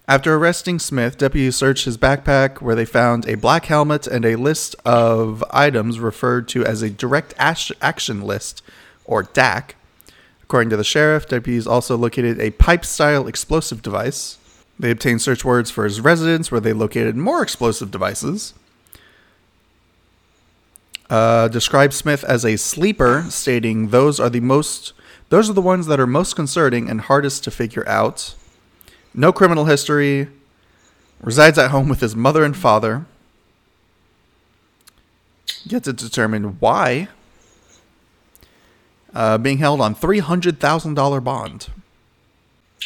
[0.09, 4.37] After arresting Smith, deputies searched his backpack where they found a black helmet and a
[4.37, 8.63] list of items referred to as a direct action list,
[9.05, 9.73] or DAC.
[10.43, 14.39] According to the sheriff, deputies also located a pipe style explosive device.
[14.81, 18.55] They obtained search warrants for his residence where they located more explosive devices.
[21.15, 24.93] Uh, described Smith as a sleeper, stating those are the most
[25.29, 28.35] those are the ones that are most concerning and hardest to figure out.
[29.15, 30.27] No criminal history.
[31.21, 33.07] Resides at home with his mother and father.
[35.63, 37.07] Yet to determine why.
[39.15, 41.69] Uh, being held on three hundred thousand dollar bond.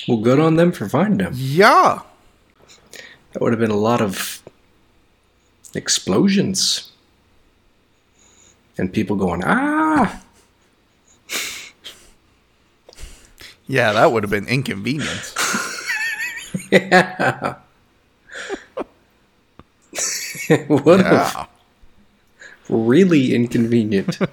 [0.07, 1.33] Well, good on them for finding him.
[1.35, 2.01] Yeah.
[3.33, 4.43] That would have been a lot of
[5.75, 6.93] explosions
[8.79, 10.23] and people going ah.
[13.67, 15.35] Yeah, that would have been inconvenient.
[20.69, 21.47] what a Yeah.
[22.69, 24.19] really inconvenient.
[24.23, 24.27] All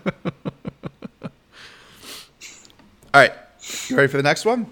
[3.13, 3.33] right.
[3.87, 4.67] You ready for the next one?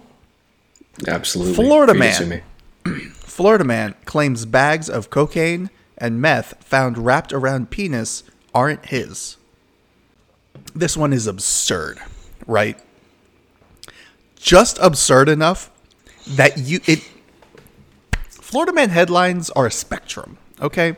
[1.07, 1.55] Absolutely.
[1.55, 2.41] Florida Feed it to man.
[3.13, 9.37] Florida man claims bags of cocaine and meth found wrapped around penis aren't his.
[10.75, 11.99] This one is absurd,
[12.47, 12.77] right?
[14.35, 15.71] Just absurd enough
[16.27, 17.09] that you it
[18.29, 20.95] Florida man headlines are a spectrum, okay?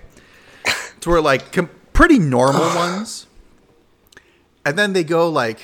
[1.02, 3.28] To where like com- pretty normal ones
[4.66, 5.60] and then they go like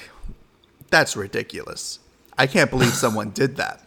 [0.92, 2.00] that's ridiculous.
[2.38, 3.84] I can't believe someone did that.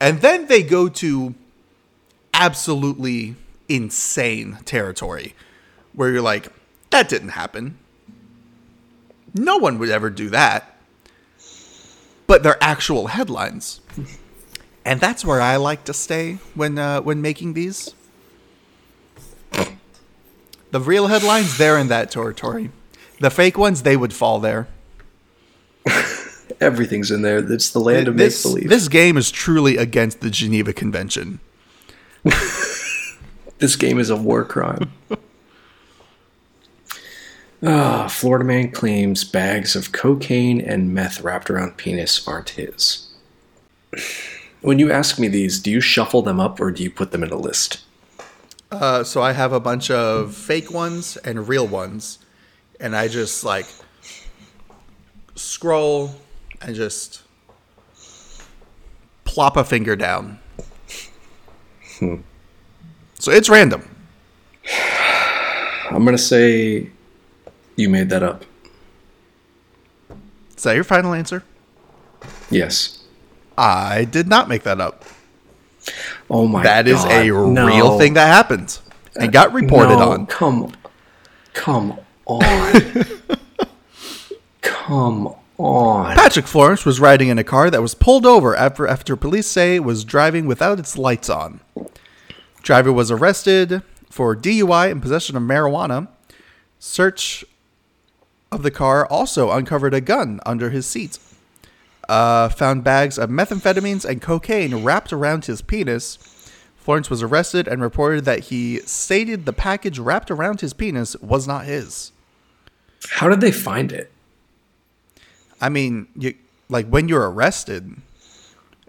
[0.00, 1.34] And then they go to
[2.34, 3.36] absolutely
[3.68, 5.34] insane territory
[5.92, 6.48] where you're like,
[6.90, 7.78] that didn't happen.
[9.34, 10.76] No one would ever do that.
[12.26, 13.80] But they're actual headlines.
[14.84, 17.94] And that's where I like to stay when uh, when making these.
[20.70, 22.70] The real headlines, they're in that territory.
[23.20, 24.68] The fake ones, they would fall there.
[26.60, 27.38] Everything's in there.
[27.38, 28.68] It's the land of make This, believe.
[28.68, 31.40] this game is truly against the Geneva Convention.
[33.58, 34.92] This game is a war crime.
[37.62, 43.08] Ah, Florida man claims bags of cocaine and meth wrapped around penis aren't his.
[44.60, 47.24] When you ask me these, do you shuffle them up or do you put them
[47.24, 47.80] in a list?
[48.70, 52.18] Uh, so I have a bunch of fake ones and real ones,
[52.78, 53.66] and I just like
[55.34, 56.14] scroll
[56.60, 57.22] and just
[59.24, 60.38] plop a finger down.
[61.98, 62.16] Hmm.
[63.18, 63.88] So it's random.
[65.90, 66.90] I'm gonna say
[67.78, 68.44] you made that up.
[70.56, 71.44] Is that your final answer?
[72.50, 73.04] Yes.
[73.56, 75.04] I did not make that up.
[76.28, 77.66] Oh my That is God, a no.
[77.66, 78.78] real thing that happened
[79.16, 80.26] and got reported No, on.
[80.26, 80.72] Come,
[81.54, 82.72] come on,
[84.60, 86.14] come on.
[86.16, 89.76] Patrick Florence was riding in a car that was pulled over after after police say
[89.76, 91.60] it was driving without its lights on.
[92.62, 96.08] Driver was arrested for DUI and possession of marijuana.
[96.78, 97.44] Search
[98.50, 101.18] of the car also uncovered a gun under his seat.
[102.08, 106.16] Uh, found bags of methamphetamines and cocaine wrapped around his penis.
[106.78, 111.46] Florence was arrested and reported that he stated the package wrapped around his penis was
[111.46, 112.12] not his.
[113.10, 114.10] How did they find it?
[115.60, 116.34] I mean, you
[116.70, 117.96] like when you're arrested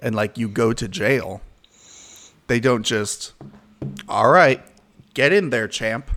[0.02, 1.41] and like you go to jail,
[2.48, 3.34] they don't just
[4.08, 4.62] all right,
[5.13, 6.12] get in there, champ.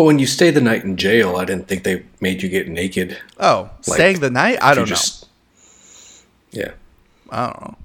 [0.00, 2.68] Well, when you stay the night in jail, I didn't think they made you get
[2.68, 3.18] naked.
[3.38, 4.56] Oh, Like, staying the night?
[4.62, 5.26] I don't just-
[6.52, 6.70] Yeah.
[7.28, 7.76] I don't know.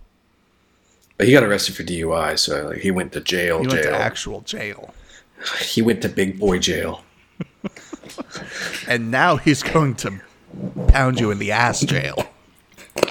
[1.17, 3.59] but he got arrested for DUI, so like, he went to jail.
[3.59, 3.73] He jail.
[3.75, 4.93] went to actual jail.
[5.61, 7.03] he went to big boy jail.
[8.87, 10.21] And now he's going to
[10.87, 12.15] pound you in the ass jail.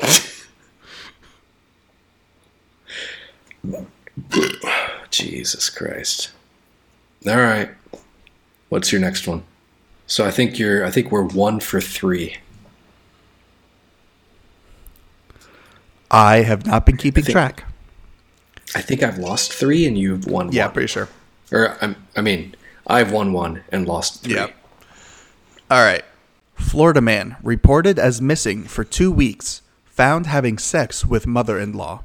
[5.11, 6.31] Jesus Christ.
[7.27, 7.71] All right.
[8.68, 9.42] What's your next one?
[10.07, 12.37] So I think you're I think we're 1 for 3.
[16.11, 17.64] I have not been keeping think- track.
[18.74, 20.74] I think I've lost 3 and you've won Yeah, one.
[20.74, 21.09] pretty sure.
[21.53, 22.55] Or I'm, I mean,
[22.87, 24.35] I've won 1 and lost 3.
[24.35, 24.55] Yep.
[25.70, 26.05] All right.
[26.57, 32.03] Florida man reported as missing for two weeks, found having sex with mother in law.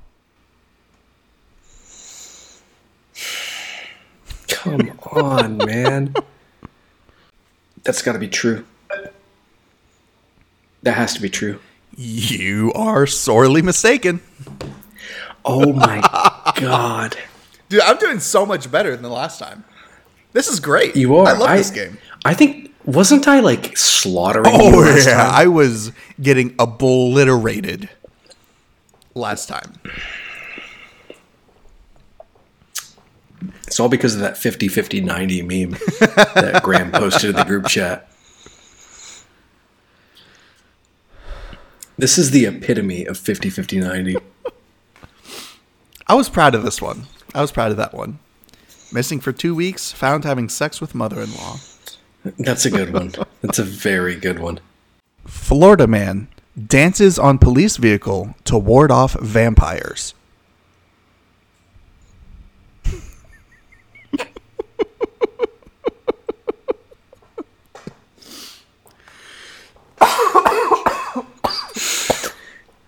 [4.47, 6.13] Come on, man.
[7.83, 8.65] That's got to be true.
[10.83, 11.59] That has to be true.
[11.97, 14.21] You are sorely mistaken.
[15.43, 16.01] Oh my
[16.55, 17.17] god.
[17.67, 19.65] Dude, I'm doing so much better than the last time.
[20.31, 20.95] This is great.
[20.95, 21.27] You are.
[21.27, 21.97] I love this game.
[22.23, 25.31] I think wasn't I like slaughtering oh, you Oh last yeah, time?
[25.33, 27.89] I was getting obliterated
[29.15, 29.73] last time.
[33.69, 37.67] It's all because of that 50 50 90 meme that Graham posted in the group
[37.67, 38.09] chat.
[41.95, 44.17] This is the epitome of 50 50 90.
[46.07, 47.03] I was proud of this one.
[47.35, 48.17] I was proud of that one.
[48.91, 51.57] Missing for two weeks, found having sex with mother-in-law.
[52.39, 53.11] That's a good one.
[53.43, 54.61] That's a very good one.
[55.27, 56.27] Florida man
[56.57, 60.15] dances on police vehicle to ward off vampires.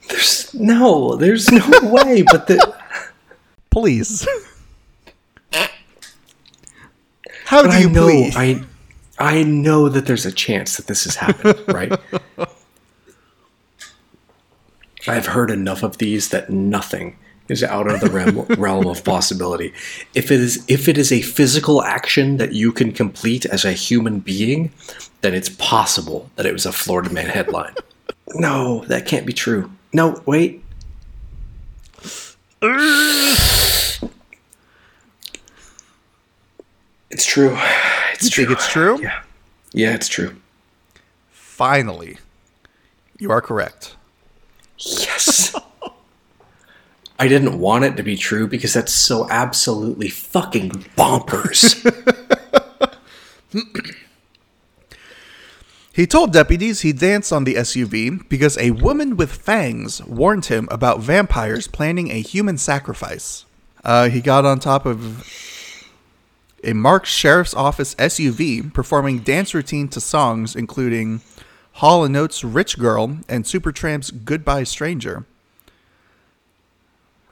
[0.09, 2.75] There's no, there's no way, but the.
[3.69, 4.27] Please.
[7.45, 8.33] How But do I you know, please?
[8.37, 8.63] I,
[9.19, 11.91] I know that there's a chance that this has happened, right?
[15.07, 17.17] I've heard enough of these that nothing
[17.49, 19.73] is out of the realm, realm of possibility.
[20.13, 23.73] If it is, if it is a physical action that you can complete as a
[23.73, 24.71] human being,
[25.19, 27.75] then it's possible that it was a Florida Man headline.
[28.35, 29.69] No, that can't be true.
[29.93, 30.63] No, wait.
[37.09, 37.57] It's true.
[38.13, 38.45] It's You true.
[38.45, 39.01] think it's true?
[39.01, 39.21] Yeah.
[39.73, 40.35] Yeah, it's true.
[41.31, 42.17] Finally,
[43.19, 43.95] you are correct.
[44.77, 45.55] Yes.
[47.19, 51.77] I didn't want it to be true because that's so absolutely fucking bonkers.
[55.93, 60.67] He told deputies he danced on the SUV because a woman with fangs warned him
[60.71, 63.45] about vampires planning a human sacrifice.
[63.83, 65.27] Uh, he got on top of
[66.63, 71.19] a marked sheriff's office SUV performing dance routine to songs including
[71.73, 75.25] Hall & Oates' Rich Girl and Supertramp's Goodbye Stranger.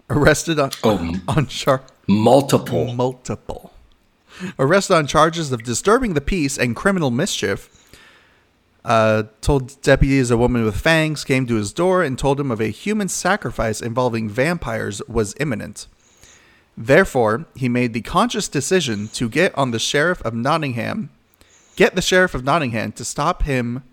[0.10, 1.16] Arrested on, Oh.
[1.28, 2.93] on char- Multiple.
[2.93, 3.72] multiple.
[4.57, 7.70] Arrested on charges of disturbing the peace and criminal mischief.
[8.86, 12.61] Uh, told deputies a woman with fangs came to his door and told him of
[12.61, 15.88] a human sacrifice involving vampires was imminent.
[16.77, 21.09] Therefore, he made the conscious decision to get on the sheriff of Nottingham,
[21.75, 23.84] get the sheriff of Nottingham to stop him,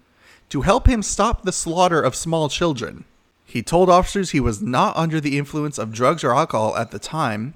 [0.50, 3.04] to help him stop the slaughter of small children.
[3.44, 7.00] He told officers he was not under the influence of drugs or alcohol at the
[7.00, 7.54] time,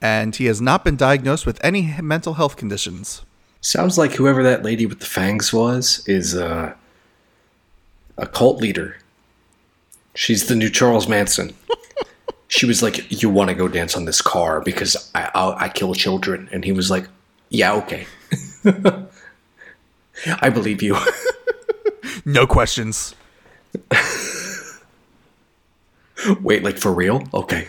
[0.00, 3.22] and he has not been diagnosed with any mental health conditions.
[3.60, 6.74] Sounds like whoever that lady with the fangs was is uh,
[8.16, 8.96] a cult leader.
[10.14, 11.54] She's the new Charles Manson.
[12.48, 15.68] she was like, "You want to go dance on this car because I I'll, I
[15.68, 17.08] kill children," and he was like,
[17.50, 18.06] "Yeah, okay,
[20.40, 20.96] I believe you."
[22.24, 23.14] No questions.
[26.42, 27.22] Wait, like for real?
[27.32, 27.68] Okay.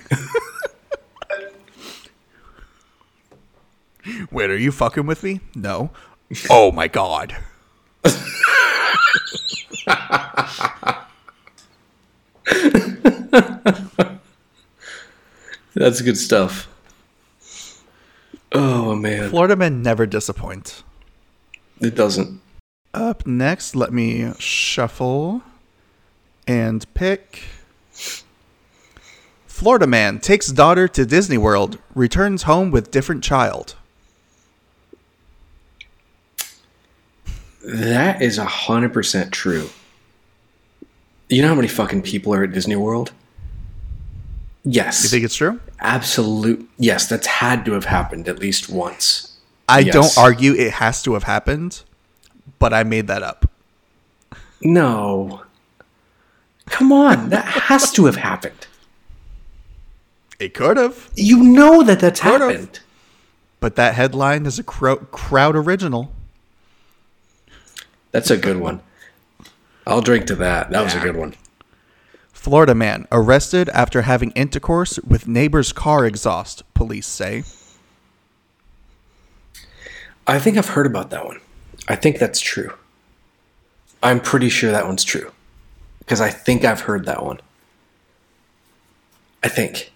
[4.32, 5.40] Wait, are you fucking with me?
[5.56, 5.92] No.
[6.48, 7.36] Oh my god.
[15.76, 16.68] That's good stuff.
[18.52, 20.84] Oh man, Florida men never disappoint.
[21.80, 22.42] it doesn't.
[22.94, 25.44] Up next, let me shuffle
[26.48, 27.44] and pick.
[29.46, 33.76] Florida man takes daughter to Disney World, returns home with different child.
[37.64, 39.70] That is a hundred percent true.
[41.28, 43.12] You know how many fucking people are at Disney World?
[44.64, 45.04] Yes.
[45.04, 45.60] You think it's true?
[45.80, 46.68] Absolute.
[46.78, 49.38] Yes, that's had to have happened at least once.
[49.68, 49.94] I Yes.
[49.94, 51.84] don't argue it has to have happened,
[52.58, 53.50] but I made that up.
[54.62, 55.44] No.
[56.66, 58.68] Come on, that has to have happened.
[60.40, 62.50] It could have, You know that that's Could've.
[62.50, 62.80] happened.
[63.60, 66.12] but that headline is a cro- Crout original.
[68.12, 68.82] That's a good one.
[69.86, 70.70] I'll drink to that.
[70.72, 71.36] That was a good one.
[72.32, 77.44] Florida man arrested after having intercourse with neighbor's car exhaust, police say.
[80.26, 81.42] I think I've heard about that one.
[81.88, 82.74] I think that's true.
[84.02, 85.32] I'm pretty sure that one's true.
[86.00, 87.40] Because I think I've heard that one.
[89.44, 89.92] I think.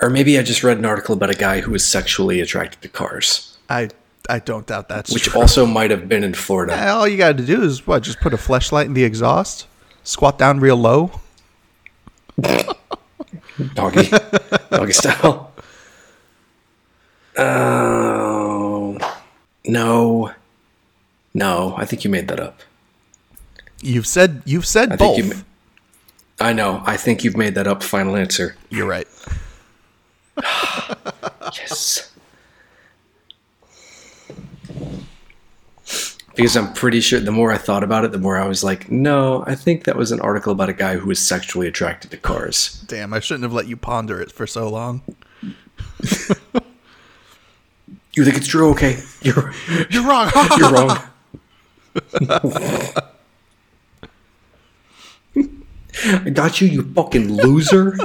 [0.00, 2.88] Or maybe I just read an article about a guy who was sexually attracted to
[2.88, 3.90] cars, I
[4.28, 5.40] I don't doubt that's which true.
[5.40, 6.74] also might have been in Florida.
[6.76, 8.02] Eh, All you got to do is what?
[8.02, 9.66] Just put a flashlight in the exhaust,
[10.04, 11.10] squat down real low.
[13.74, 14.08] Doggy.
[14.70, 15.52] Doggy style.
[17.36, 18.98] Oh.
[19.66, 20.32] no.
[21.32, 22.60] No, I think you made that up.
[23.82, 25.16] You've said you've said I both.
[25.16, 25.34] think you.
[25.34, 25.42] ma-
[26.40, 26.82] I know.
[26.84, 27.82] I think you've made that up.
[27.82, 28.56] Final answer.
[28.68, 29.08] You're right.
[31.56, 32.09] Yes.
[36.36, 38.90] Because I'm pretty sure the more I thought about it, the more I was like,
[38.90, 42.16] no, I think that was an article about a guy who was sexually attracted to
[42.16, 42.82] cars.
[42.86, 45.02] Damn, I shouldn't have let you ponder it for so long.
[48.14, 48.70] You think it's true?
[48.70, 48.98] Okay.
[49.22, 49.52] You're,
[49.90, 50.30] You're wrong.
[50.58, 50.98] you're wrong.
[56.04, 57.96] I got you, you fucking loser.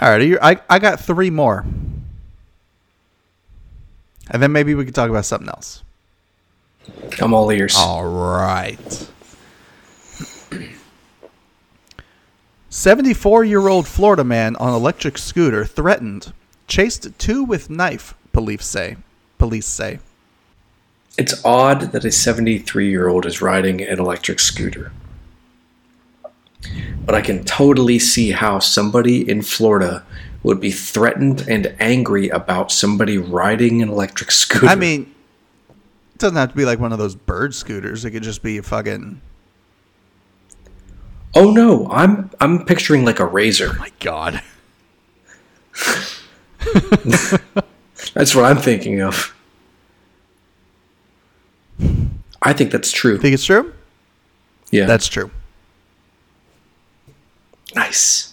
[0.00, 1.66] All right, you I I got three more,
[4.30, 5.82] and then maybe we could talk about something else.
[7.20, 7.74] I'm all ears.
[7.76, 9.08] All right.
[12.70, 16.32] 74 year old Florida man on electric scooter threatened,
[16.66, 18.96] chased two with knife, police say.
[19.38, 20.00] Police say.
[21.16, 24.92] It's odd that a 73 year old is riding an electric scooter.
[27.04, 30.04] But I can totally see how somebody in Florida
[30.42, 34.66] would be threatened and angry about somebody riding an electric scooter.
[34.66, 35.12] I mean,
[36.14, 38.04] it doesn't have to be like one of those bird scooters.
[38.04, 39.20] It could just be a fucking.
[41.34, 43.70] oh no, I'm I'm picturing like a razor.
[43.74, 44.42] Oh, my God.
[48.14, 49.34] That's what I'm thinking of.
[52.42, 53.18] I think that's true.
[53.18, 53.72] Think it's true?
[54.70, 55.30] Yeah, That's true.
[57.74, 58.32] nice.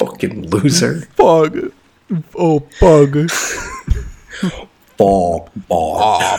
[0.00, 1.06] Fucking loser.
[1.16, 1.72] Bug.
[2.34, 3.28] Oh, bug.
[4.96, 6.38] Ball, ball.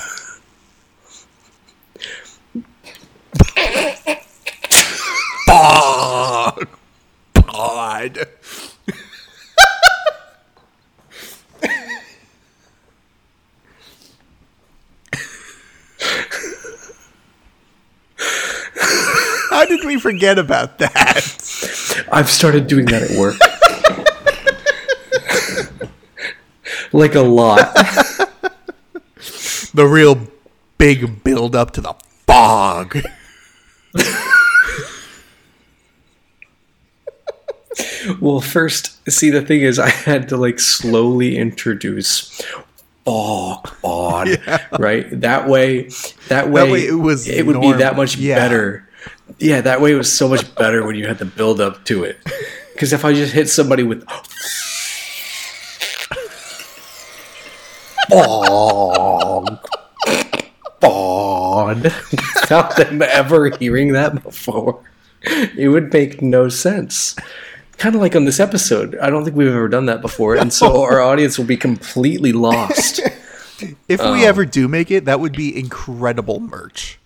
[5.45, 6.68] Bug.
[7.36, 8.28] God.
[19.52, 22.06] How did we forget about that?
[22.10, 23.36] I've started doing that at work.
[26.93, 27.60] like a lot.
[29.74, 30.28] The real
[30.78, 31.93] big build up to the
[32.26, 32.97] fog.
[38.20, 42.41] Well, first, see, the thing is, I had to like slowly introduce
[43.06, 44.30] fog on,
[44.80, 45.08] right?
[45.22, 45.89] That way,
[46.28, 48.36] that way, way it was it would be that much Yeah.
[48.36, 48.88] better.
[49.39, 52.04] Yeah, that way it was so much better when you had the build up to
[52.04, 52.20] it.
[52.74, 54.04] Because if I just hit somebody with
[58.10, 59.60] fog,
[60.80, 64.84] fog, without them ever hearing that before,
[65.58, 67.16] it would make no sense.
[67.78, 68.97] Kind of like on this episode.
[68.99, 72.32] I don't think we've ever done that before, and so our audience will be completely
[72.32, 73.02] lost.
[73.88, 76.97] If we um, ever do make it, that would be incredible merch.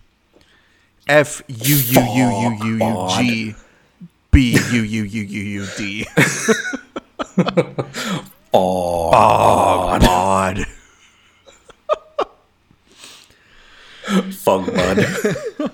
[1.06, 3.54] F U U U U U U G
[4.30, 6.04] B U U U U U D.
[8.52, 10.66] Fog, Mod.
[14.32, 15.70] fog bud.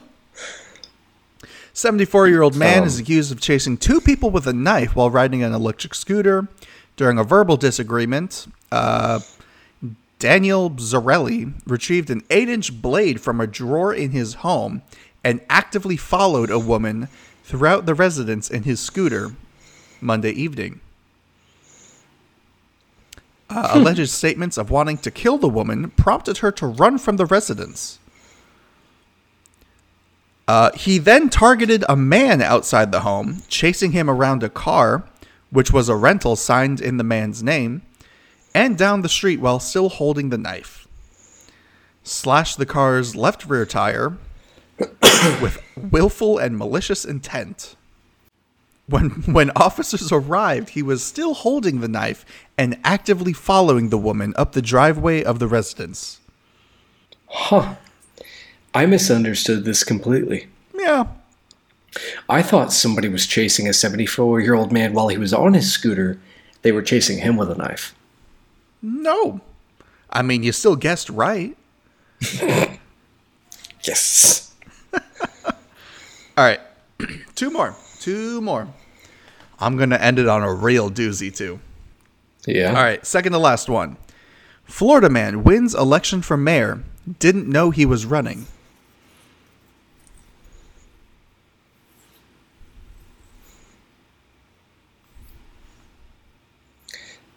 [1.72, 5.10] 74 year old man Um, is accused of chasing two people with a knife while
[5.10, 6.48] riding an electric scooter.
[6.96, 9.20] During a verbal disagreement, uh,
[10.18, 14.82] Daniel Zarelli retrieved an 8 inch blade from a drawer in his home
[15.24, 17.08] and actively followed a woman
[17.44, 19.34] throughout the residence in his scooter
[20.00, 20.80] Monday evening.
[23.48, 27.26] Uh, alleged statements of wanting to kill the woman prompted her to run from the
[27.26, 27.98] residence.
[30.48, 35.04] Uh, he then targeted a man outside the home, chasing him around a car,
[35.50, 37.82] which was a rental signed in the man's name,
[38.54, 40.88] and down the street while still holding the knife.
[42.02, 44.16] Slashed the car's left rear tire
[45.42, 47.76] with willful and malicious intent.
[48.86, 52.24] When, when officers arrived, he was still holding the knife
[52.58, 56.20] and actively following the woman up the driveway of the residence.
[57.28, 57.76] Huh.
[58.74, 60.48] I misunderstood this completely.
[60.74, 61.06] Yeah,
[62.28, 65.70] I thought somebody was chasing a 74 year old man while he was on his
[65.70, 66.18] scooter.
[66.62, 67.94] They were chasing him with a knife.
[68.80, 69.40] no.
[70.14, 71.56] I mean, you still guessed right.
[73.84, 74.51] Yes.
[76.36, 76.60] All right,
[77.34, 77.74] two more.
[78.00, 78.68] Two more.
[79.60, 81.60] I'm going to end it on a real doozy, too.
[82.46, 82.68] Yeah.
[82.68, 83.96] All right, second to last one.
[84.64, 86.82] Florida man wins election for mayor,
[87.18, 88.46] didn't know he was running.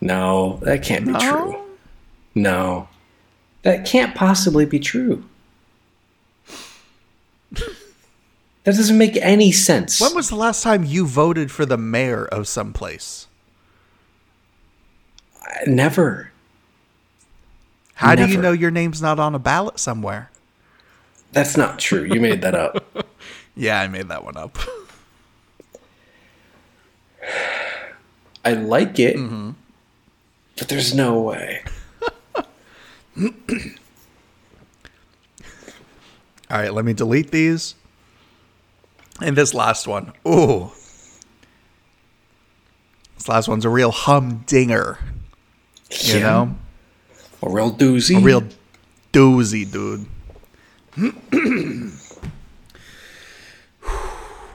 [0.01, 1.19] No, that can't be No?
[1.19, 1.61] true.
[2.35, 2.87] No.
[3.63, 5.23] That can't possibly be true.
[8.65, 10.01] That doesn't make any sense.
[10.01, 13.27] When was the last time you voted for the mayor of some place?
[15.67, 16.31] Never.
[17.95, 20.29] How do you know your name's not on a ballot somewhere?
[21.31, 22.03] That's not true.
[22.03, 23.07] You made that up.
[23.57, 24.57] Yeah, I made that one up.
[28.43, 29.51] I like it, Mm-hmm.
[30.57, 31.63] but there's no way.
[32.35, 32.43] All
[36.51, 37.75] right, let me delete these.
[39.21, 40.13] And this last one.
[40.27, 40.71] Ooh.
[43.15, 44.99] This last one's a real humdinger.
[45.89, 46.19] You Yeah.
[46.19, 46.55] know?
[47.41, 48.17] A real doozy.
[48.17, 48.43] A real
[49.13, 50.05] doozy, dude.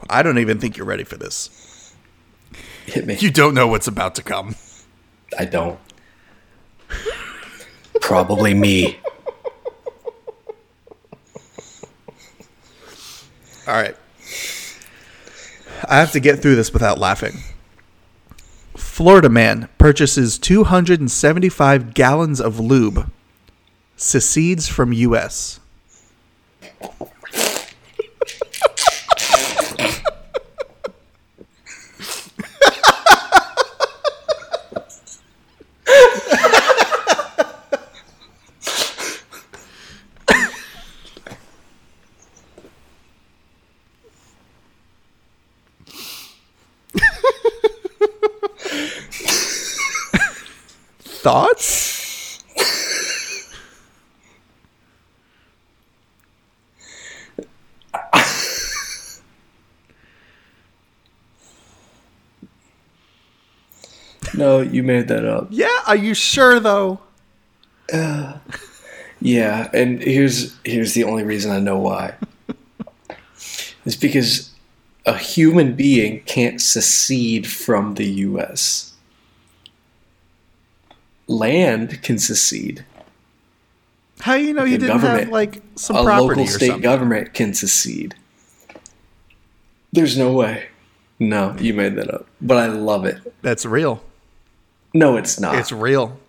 [0.09, 1.93] I don't even think you're ready for this.
[2.85, 3.15] Hit me.
[3.19, 4.55] You don't know what's about to come.
[5.39, 5.79] I don't.
[8.01, 8.99] Probably me.
[13.67, 13.95] All right.
[15.87, 17.37] I have to get through this without laughing.
[18.75, 23.11] Florida man purchases 275 gallons of lube,
[23.97, 25.59] secedes from U.S.
[51.31, 52.43] Thoughts?
[64.33, 65.47] No, you made that up.
[65.51, 66.99] Yeah, are you sure though?
[69.23, 72.15] Yeah, and here's here's the only reason I know why.
[73.85, 74.49] it's because
[75.05, 78.90] a human being can't secede from the U.S.
[81.31, 82.85] Land can secede.
[84.19, 86.81] How do you know you didn't have like some a property local state something?
[86.81, 88.13] government can secede.
[89.93, 90.67] There's no way.
[91.19, 92.27] No, you made that up.
[92.41, 93.17] But I love it.
[93.41, 94.03] That's real.
[94.93, 95.55] No, it's not.
[95.55, 96.19] It's real.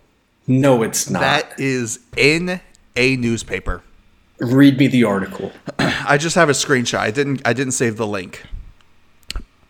[0.47, 1.19] no, it's not.
[1.21, 2.61] That is in
[2.95, 3.81] a newspaper.
[4.39, 5.51] Read me the article.
[5.79, 6.99] I just have a screenshot.
[6.99, 8.43] I didn't I didn't save the link.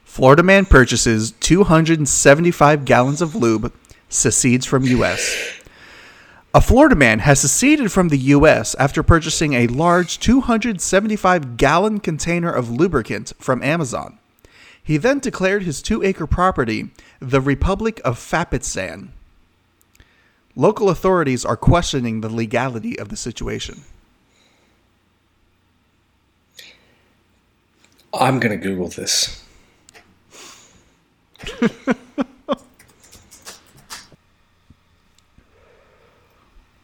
[0.05, 3.73] Florida man purchases 275 gallons of lube,
[4.13, 5.59] secedes from US.
[6.55, 12.51] A Florida man has seceded from the US after purchasing a large 275 gallon container
[12.51, 14.19] of lubricant from Amazon.
[14.83, 19.07] He then declared his two acre property the Republic of Fapitstan.
[20.55, 23.81] Local authorities are questioning the legality of the situation.
[28.13, 29.43] I'm gonna Google this.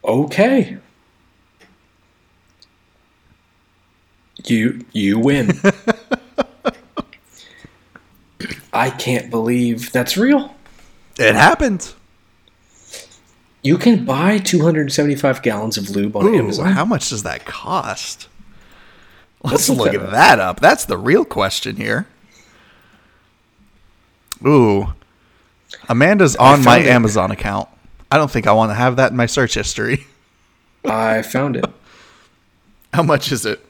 [0.10, 0.78] okay.
[4.46, 5.52] You you win.
[8.74, 10.56] I can't believe that's real.
[11.18, 11.94] It happened.
[13.62, 16.72] You can buy 275 gallons of lube on Ooh, Amazon.
[16.72, 18.30] how much does that cost?
[19.44, 20.60] Let's look look that at that up.
[20.62, 22.08] That's the real question here.
[24.46, 24.94] Ooh.
[25.90, 26.88] Amanda's on my it.
[26.88, 27.68] Amazon account.
[28.12, 30.06] I don't think I want to have that in my search history.
[30.86, 31.66] I found it.
[32.94, 33.64] How much is it?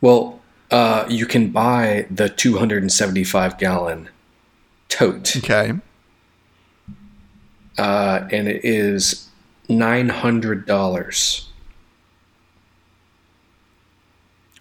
[0.00, 0.40] Well,
[0.70, 4.08] uh, you can buy the 275 gallon
[4.88, 5.72] tote, Okay.
[7.78, 9.28] uh, and it is
[9.68, 11.48] nine hundred dollars.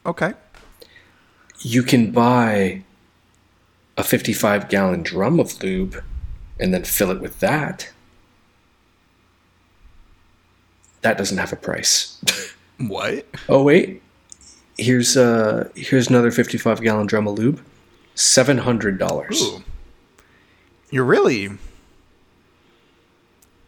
[0.05, 0.33] Okay.
[1.59, 2.83] You can buy
[3.97, 6.01] a 55 gallon drum of lube,
[6.59, 7.89] and then fill it with that.
[11.01, 12.21] That doesn't have a price.
[12.79, 13.25] What?
[13.49, 14.01] oh wait,
[14.77, 17.61] here's uh here's another 55 gallon drum of lube,
[18.15, 19.43] seven hundred dollars.
[20.91, 21.49] You're really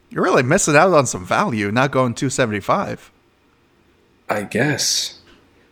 [0.10, 3.12] You're really missing out on some value not going 275.
[4.30, 5.20] I guess.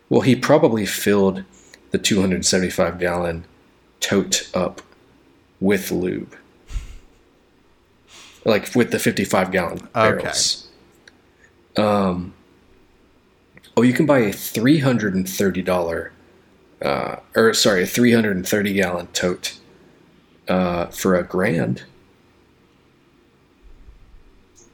[0.09, 1.43] Well, he probably filled
[1.91, 3.45] the 275 gallon
[3.99, 4.81] tote up
[5.59, 6.35] with lube.
[8.45, 10.66] Like with the 55 gallon barrels.
[11.77, 12.33] Um,
[13.75, 16.09] oh, you can buy a $330,
[16.81, 19.59] uh, or sorry, a 330 gallon tote
[20.47, 21.83] uh, for a grand.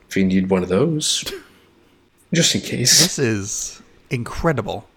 [0.07, 1.23] If you need one of those,
[2.33, 2.99] just in case.
[2.99, 4.87] This is incredible.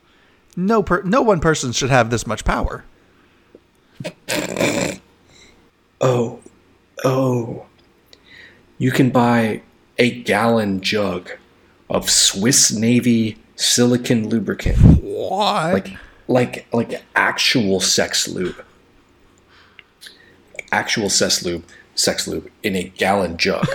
[0.56, 2.84] No per- no one person should have this much power.
[6.00, 6.40] Oh,
[7.04, 7.66] oh.
[8.78, 9.62] You can buy
[9.98, 11.30] a gallon jug
[11.88, 14.76] of Swiss Navy silicon lubricant.
[15.02, 15.72] What?
[15.74, 15.96] Like
[16.28, 18.64] like like actual sex lube.
[20.72, 21.64] Actual sex lube,
[21.94, 23.66] sex lube in a gallon jug.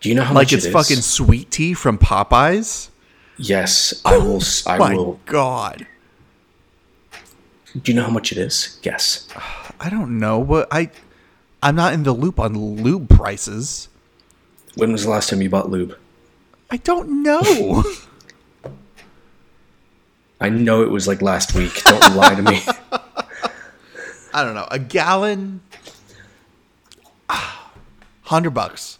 [0.00, 0.88] Do you know how like much it's Like it is?
[0.88, 2.88] fucking sweet tea from Popeyes.
[3.36, 5.20] Yes, I will I My will.
[5.26, 5.86] God,
[7.80, 8.78] Do you know how much it is?
[8.82, 9.28] Guess.
[9.80, 10.90] I don't know, but I,
[11.62, 13.88] I'm not in the loop on lube prices.
[14.74, 15.96] When was the last time you bought lube?
[16.70, 17.84] I don't know.
[20.40, 21.82] I know it was like last week.
[21.84, 22.60] Don't lie to me.
[24.32, 24.68] I don't know.
[24.70, 25.62] A gallon,
[27.28, 27.72] ah,
[28.22, 28.98] hundred bucks.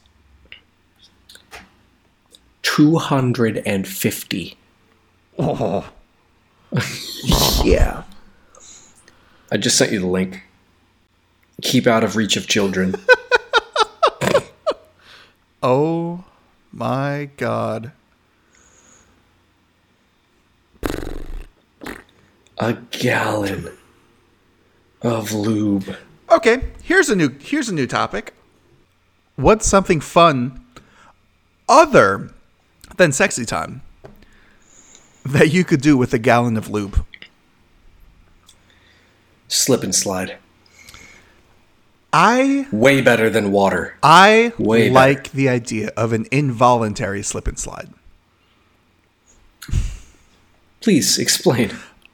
[2.62, 4.56] 250.
[5.38, 5.90] Oh,
[7.64, 8.02] Yeah.
[9.50, 10.42] I just sent you the link.
[11.62, 12.94] Keep out of reach of children.
[15.62, 16.24] oh
[16.72, 17.92] my God.
[22.58, 23.70] A gallon
[25.02, 25.96] of lube.
[26.30, 28.34] Okay, here's a new here's a new topic.
[29.36, 30.64] What's something fun
[31.68, 32.30] other
[32.96, 33.82] than sexy time
[35.24, 37.04] that you could do with a gallon of lube?
[39.46, 40.38] Slip and slide.
[42.12, 43.96] I Way better than water.
[44.02, 47.90] I Way like the idea of an involuntary slip and slide.
[50.80, 51.72] Please explain.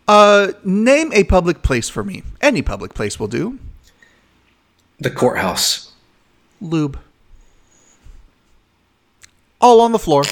[0.09, 2.23] Uh, name a public place for me.
[2.41, 3.59] Any public place will do.
[4.99, 5.93] The courthouse.
[6.61, 6.99] Lube.
[9.61, 10.25] All on the floor.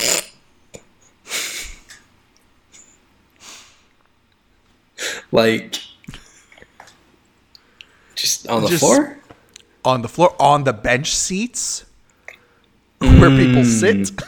[5.31, 5.81] Like
[8.15, 9.19] just On the Just- floor?
[9.85, 11.85] On the floor, on the bench seats
[12.99, 14.11] where people sit.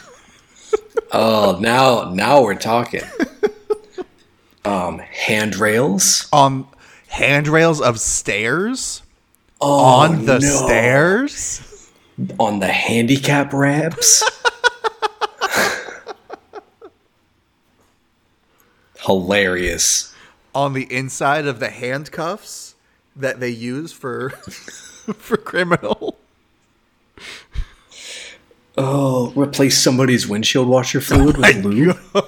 [1.11, 3.03] Oh, now now we're talking.
[4.65, 6.67] um, handrails on
[7.07, 9.01] handrails of stairs
[9.61, 10.65] oh, on the no.
[10.65, 11.91] stairs
[12.37, 14.23] on the handicap ramps.
[19.05, 20.13] Hilarious.
[20.53, 22.75] on the inside of the handcuffs
[23.15, 24.33] that they use for
[25.17, 26.17] for criminal
[28.77, 31.97] Oh, replace somebody's windshield washer fluid with lube.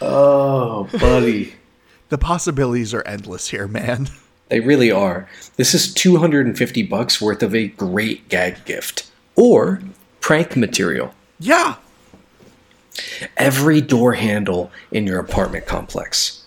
[0.00, 1.54] oh, buddy.
[2.08, 4.08] the possibilities are endless here man
[4.48, 5.28] They really are.
[5.56, 9.80] This is 250 bucks worth of a great gag gift or
[10.20, 11.14] prank material.
[11.38, 11.76] yeah
[13.36, 16.41] Every door handle in your apartment complex.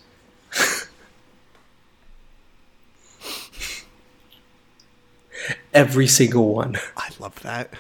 [5.76, 6.78] Every single one.
[6.97, 7.71] i love that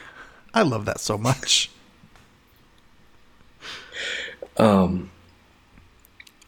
[0.53, 1.71] i love that so much
[4.57, 5.11] Um,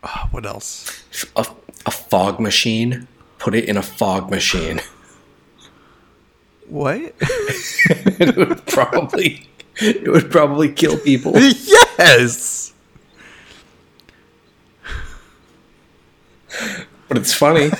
[0.03, 1.03] Ah, what else
[1.35, 1.45] a,
[1.85, 3.07] a fog machine.
[3.39, 4.79] Put it in a fog machine.
[6.69, 11.33] what it would probably it would probably kill people.
[11.37, 12.73] yes
[17.09, 17.71] But it's funny.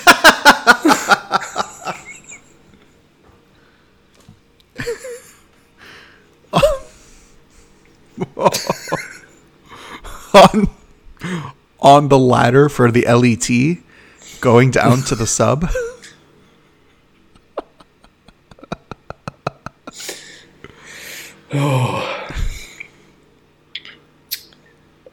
[10.34, 10.68] on
[11.80, 13.48] on the ladder for the LET
[14.40, 15.68] going down to the sub
[21.52, 22.28] oh.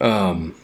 [0.00, 0.54] um,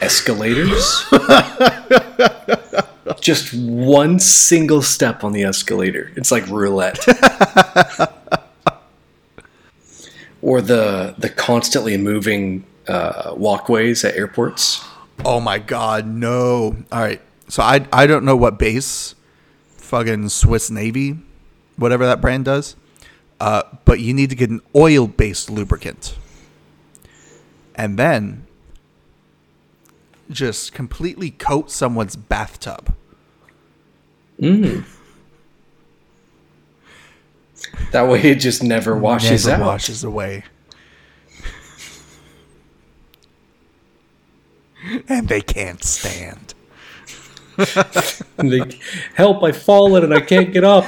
[0.00, 1.04] Escalators.
[3.20, 6.10] Just one single step on the escalator.
[6.16, 6.98] It's like roulette.
[10.52, 14.86] or the the constantly moving uh, walkways at airports.
[15.24, 16.76] Oh my god, no.
[16.92, 17.22] All right.
[17.48, 19.14] So I I don't know what base
[19.78, 21.16] fucking Swiss Navy
[21.76, 22.76] whatever that brand does.
[23.40, 26.16] Uh, but you need to get an oil-based lubricant.
[27.74, 28.46] And then
[30.30, 32.94] just completely coat someone's bathtub.
[37.92, 39.66] That way it just never washes Never out.
[39.66, 40.44] washes away.
[45.08, 46.54] and they can't stand.
[48.38, 48.80] Like,
[49.14, 49.42] Help!
[49.42, 50.84] I've fallen and I can't get up.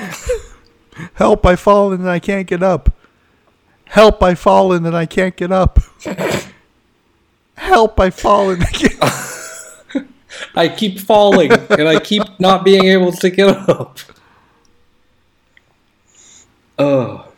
[1.14, 2.90] Help, I fallen and I can't get up.
[3.86, 5.78] Help, I fallen and I can't get up.
[7.56, 8.62] Help, I fallen.
[8.72, 9.20] I.
[10.56, 13.98] I keep falling and I keep not being able to get up.
[16.78, 17.30] Oh.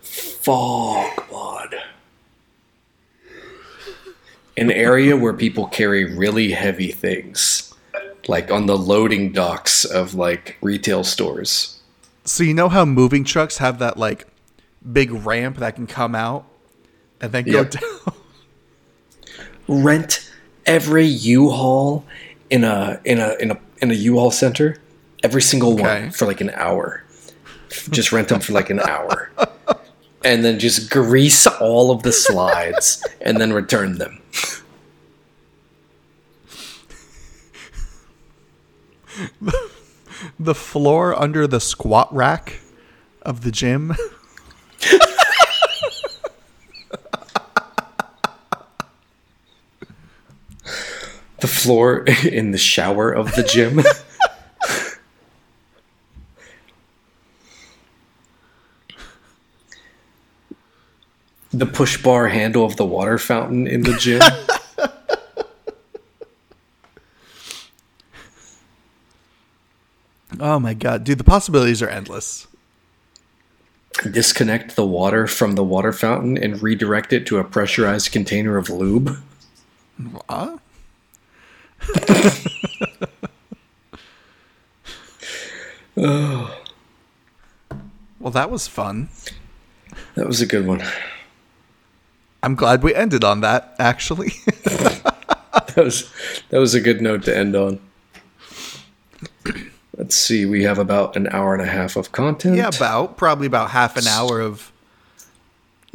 [0.00, 1.74] Fog bud.
[4.56, 7.72] An area where people carry really heavy things.
[8.28, 11.80] Like on the loading docks of like retail stores.
[12.24, 14.26] So you know how moving trucks have that like
[14.92, 16.44] big ramp that can come out
[17.20, 17.70] and then go Yep.
[17.70, 18.14] down?
[19.68, 20.30] Rent
[20.66, 22.04] every U-Haul
[22.50, 24.76] in a in a in a in a U-Haul center.
[25.22, 25.82] Every single Okay.
[26.02, 27.04] one for like an hour.
[27.90, 29.30] Just rent them for like an hour.
[30.24, 34.20] And then just grease all of the slides and then return them.
[40.38, 42.60] the floor under the squat rack
[43.22, 43.94] of the gym.
[51.40, 53.80] The floor in the shower of the gym.
[61.60, 64.20] The push bar handle of the water fountain in the gym.
[70.42, 72.46] Oh my god, dude, the possibilities are endless.
[74.10, 78.70] disconnect the water from the water fountain and redirect it to a pressurized container of
[78.70, 79.18] lube.
[80.30, 80.56] Huh?
[85.94, 86.54] well,
[88.30, 89.10] that was fun.
[90.14, 90.82] That was a good one.
[92.42, 94.32] I'm glad we ended on that, actually.
[95.74, 96.10] That was
[96.50, 97.80] that was a good note to end on.
[99.96, 102.56] Let's see, we have about an hour and a half of content.
[102.56, 104.72] yeah, about probably about half an hour of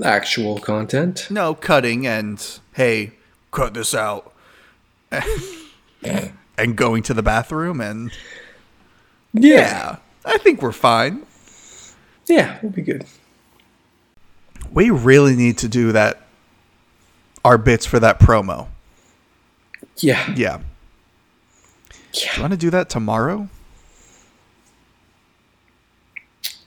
[0.04, 1.28] Actual content.
[1.30, 3.14] No cutting and hey,
[3.52, 4.34] cut this out.
[6.58, 8.12] and going to the bathroom and
[9.32, 11.26] yeah, I think we're fine.
[12.28, 13.06] Yeah, we'll be good.
[14.72, 16.25] We really need to do that
[17.46, 18.68] our bits for that promo.
[19.98, 20.34] Yeah.
[20.36, 20.62] Yeah.
[22.12, 23.48] Do you want to do that tomorrow?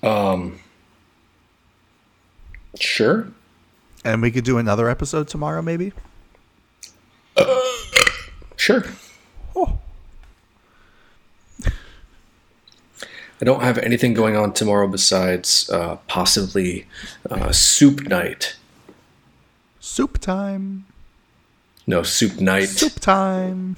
[0.03, 0.61] Um.
[2.79, 3.29] Sure.
[4.05, 5.93] And we could do another episode tomorrow, maybe?
[8.57, 8.85] Sure.
[9.57, 9.79] Oh.
[13.41, 16.87] I don't have anything going on tomorrow besides uh, possibly
[17.31, 18.57] uh, soup night.
[19.99, 20.86] Soup time.
[21.88, 22.68] No soup night.
[22.68, 23.74] Soup time.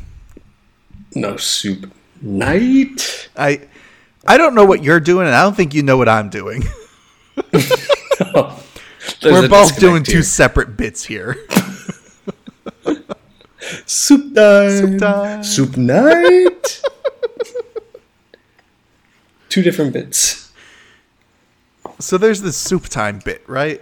[1.15, 1.91] No soup
[2.21, 3.31] night.
[3.39, 3.67] I
[4.27, 6.61] I don't know what you're doing and I don't think you know what I'm doing.
[7.51, 7.73] There's
[9.25, 10.17] We're both doing here.
[10.17, 11.39] two separate bits here.
[13.87, 14.71] soup time.
[14.71, 15.43] Soup time.
[15.43, 16.83] Soup night.
[19.49, 20.53] two different bits.
[21.99, 23.81] So there's this soup time bit, right?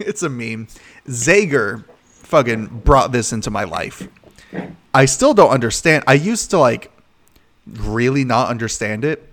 [0.00, 0.66] it's a meme.
[1.08, 4.06] Zager fucking brought this into my life.
[4.94, 6.04] I still don't understand.
[6.06, 6.90] I used to like
[7.66, 9.24] really not understand it.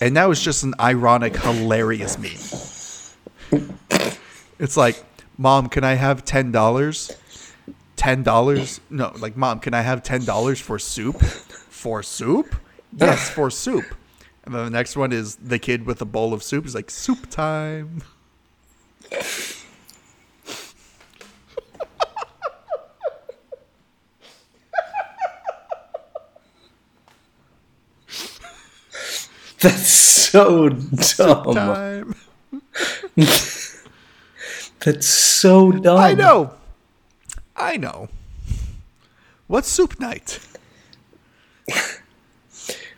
[0.00, 3.62] And now it's just an ironic, hilarious meme.
[4.58, 5.02] It's like,
[5.38, 7.16] Mom, can I have ten dollars?
[7.96, 8.80] Ten dollars?
[8.90, 11.20] No, like Mom, can I have ten dollars for soup?
[11.22, 12.54] For soup?
[12.96, 13.84] Yes, for soup.
[14.44, 16.64] And then the next one is the kid with a bowl of soup.
[16.64, 18.02] He's like soup time.
[29.62, 31.54] That's so dumb.
[31.54, 32.14] Time.
[34.80, 36.00] That's so dumb.
[36.00, 36.54] I know.
[37.54, 38.08] I know.
[39.46, 40.40] What's soup night?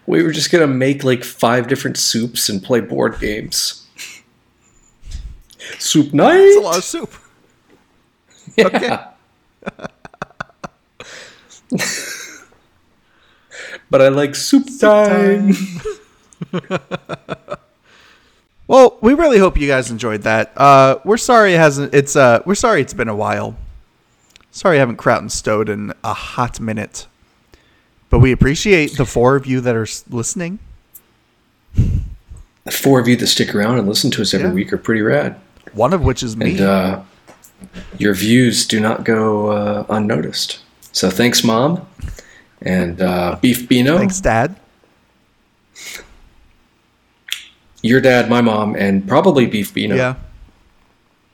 [0.07, 3.87] We were just gonna make like five different soups and play board games.
[5.79, 6.39] Soup night.
[6.39, 7.13] It's a lot of soup.
[8.59, 8.99] Okay.
[13.91, 15.53] But I like soup time.
[18.67, 20.53] Well, we really hope you guys enjoyed that.
[20.57, 21.93] Uh, we're sorry it hasn't.
[21.93, 23.57] It's uh, we're sorry it's been a while.
[24.53, 27.07] Sorry I haven't Crout and stowed in a hot minute.
[28.09, 30.61] But we appreciate the four of you that are listening.
[31.75, 34.55] The four of you that stick around and listen to us every Yeah.
[34.55, 35.39] week are pretty rad.
[35.75, 36.53] One of which is me.
[36.53, 37.01] And uh,
[37.99, 40.61] your views do not go uh, unnoticed.
[40.93, 41.87] So thanks, Mom.
[42.63, 44.57] And uh, Beef Beano, Thanks, Dad.
[47.85, 49.95] Your dad, my mom, and probably Beef Beano.
[49.95, 50.15] Yeah,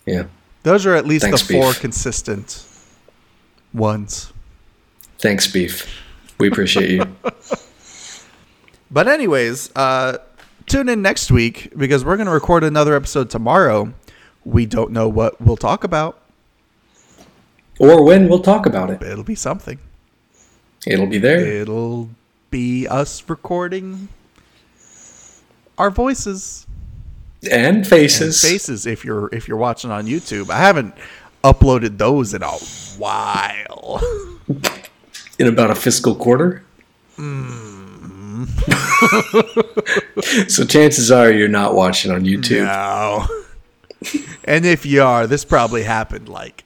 [0.05, 0.25] Yeah.
[0.65, 1.81] those are at least Thanks, the four Beef.
[1.81, 2.65] consistent
[3.73, 4.33] ones.
[5.21, 5.89] Thanks, Beef.
[6.39, 7.05] We appreciate you.
[8.93, 10.19] But anyways, uh,
[10.67, 13.95] tune in next week because we're gonna record another episode tomorrow.
[14.45, 16.21] We don't know what we'll talk about,
[17.79, 19.01] or when we'll talk about it.
[19.01, 19.79] it'll be something.
[20.89, 21.39] It'll be there.
[21.39, 22.11] It'll
[22.51, 24.09] be us recording
[25.81, 26.67] our voices
[27.51, 28.41] And and faces.
[28.43, 28.87] faces.
[28.87, 30.95] If you're if you're watching on YouTube, I haven't
[31.43, 32.51] uploaded those in a
[32.99, 34.01] while.
[35.39, 36.63] in about a fiscal quarter.
[37.17, 38.45] Hmm.
[40.49, 42.65] so chances are you're not watching on YouTube.
[42.65, 43.27] No.
[44.45, 46.65] and if you are, this probably happened like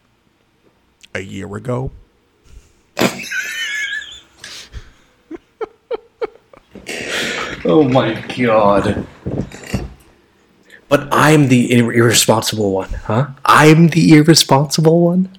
[1.14, 1.90] a year ago.
[7.64, 9.06] Oh my god.
[10.88, 13.28] But I'm the ir- irresponsible one, huh?
[13.44, 15.30] I'm the irresponsible one?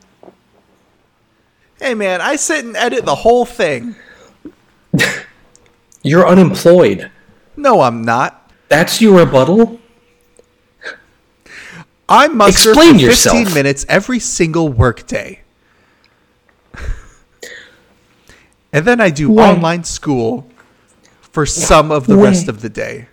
[1.80, 3.96] Hey man, I sit and edit the whole thing.
[6.04, 7.12] You're unemployed.
[7.56, 8.52] No, I'm not.
[8.70, 9.80] That's your rebuttal?
[12.10, 13.54] I muster Explain for 15 yourself.
[13.54, 15.42] minutes every single workday.
[18.74, 19.52] and then I do Why?
[19.54, 20.48] online school
[21.36, 22.24] for some of the Why?
[22.24, 23.10] rest of the day.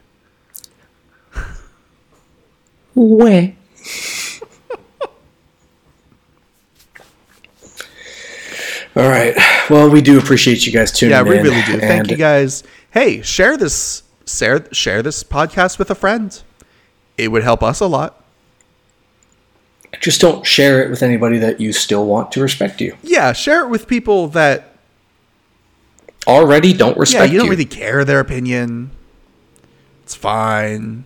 [2.94, 3.56] Where?
[8.94, 9.34] All right.
[9.68, 11.26] Well, we do appreciate you guys tuning in.
[11.26, 11.42] Yeah, in.
[11.42, 11.80] we really do.
[11.80, 12.62] Thank and you guys.
[12.92, 16.40] Hey, share this share, share this podcast with a friend.
[17.18, 18.22] It would help us a lot.
[20.00, 22.96] Just don't share it with anybody that you still want to respect you.
[23.02, 24.71] Yeah, share it with people that
[26.26, 28.90] Already don't respect yeah, you don't really care their opinion.
[30.02, 31.04] It's fine.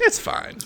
[0.00, 0.58] It's fine.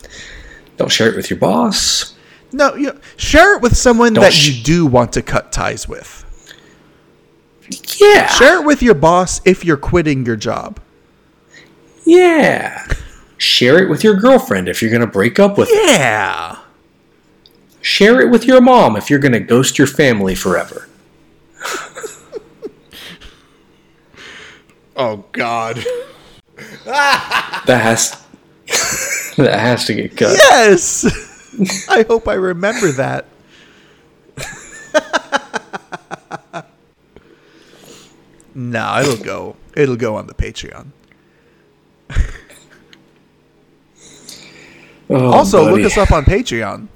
[0.76, 2.14] Don't share it with your boss.
[2.52, 5.88] No, you share it with someone Don't that sh- you do want to cut ties
[5.88, 6.24] with.
[7.98, 8.26] Yeah.
[8.26, 10.80] Share it with your boss if you're quitting your job.
[12.04, 12.86] Yeah.
[13.38, 15.74] Share it with your girlfriend if you're going to break up with her.
[15.74, 16.58] Yeah.
[17.80, 20.88] Share it with your mom if you're going to ghost your family forever.
[24.97, 25.84] Oh God.
[26.84, 28.11] That has
[29.36, 30.36] that has to get cut.
[30.36, 31.07] Yes.
[31.88, 33.24] I hope I remember that.
[38.55, 39.57] no, it'll go.
[39.76, 40.88] It'll go on the Patreon.
[45.12, 45.82] Oh, Also, buddy.
[45.82, 46.86] look us up on Patreon.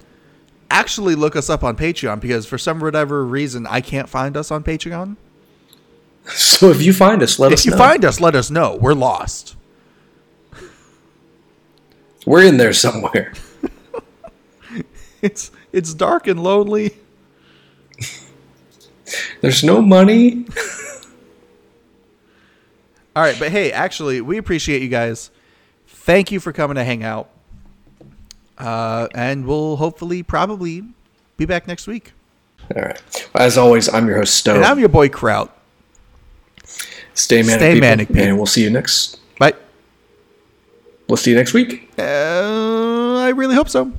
[0.71, 4.51] Actually, look us up on Patreon because for some whatever reason I can't find us
[4.51, 5.17] on Patreon.
[6.31, 7.73] So if you find us, let If us know.
[7.73, 8.77] If you find us, let us know.
[8.81, 9.57] We're lost.
[12.27, 13.35] We're in there somewhere.
[15.25, 16.99] It's it's dark and lonely.
[19.41, 20.45] There's no money.
[23.17, 25.31] All right, but hey, actually, we appreciate you guys.
[25.87, 27.31] Thank you for coming to hang out.
[28.59, 30.83] Uh, and we'll hopefully probably
[31.39, 32.13] be back next week.
[32.77, 33.29] All right.
[33.35, 34.57] As always, I'm your host, Stowe.
[34.57, 35.54] And I'm your boy Crout.
[37.15, 38.23] Stay manic, Stay people, manic, people.
[38.23, 39.19] and we'll see you next.
[39.39, 39.55] Bye.
[41.09, 41.89] We'll see you next week.
[41.99, 43.93] Uh, I really hope so.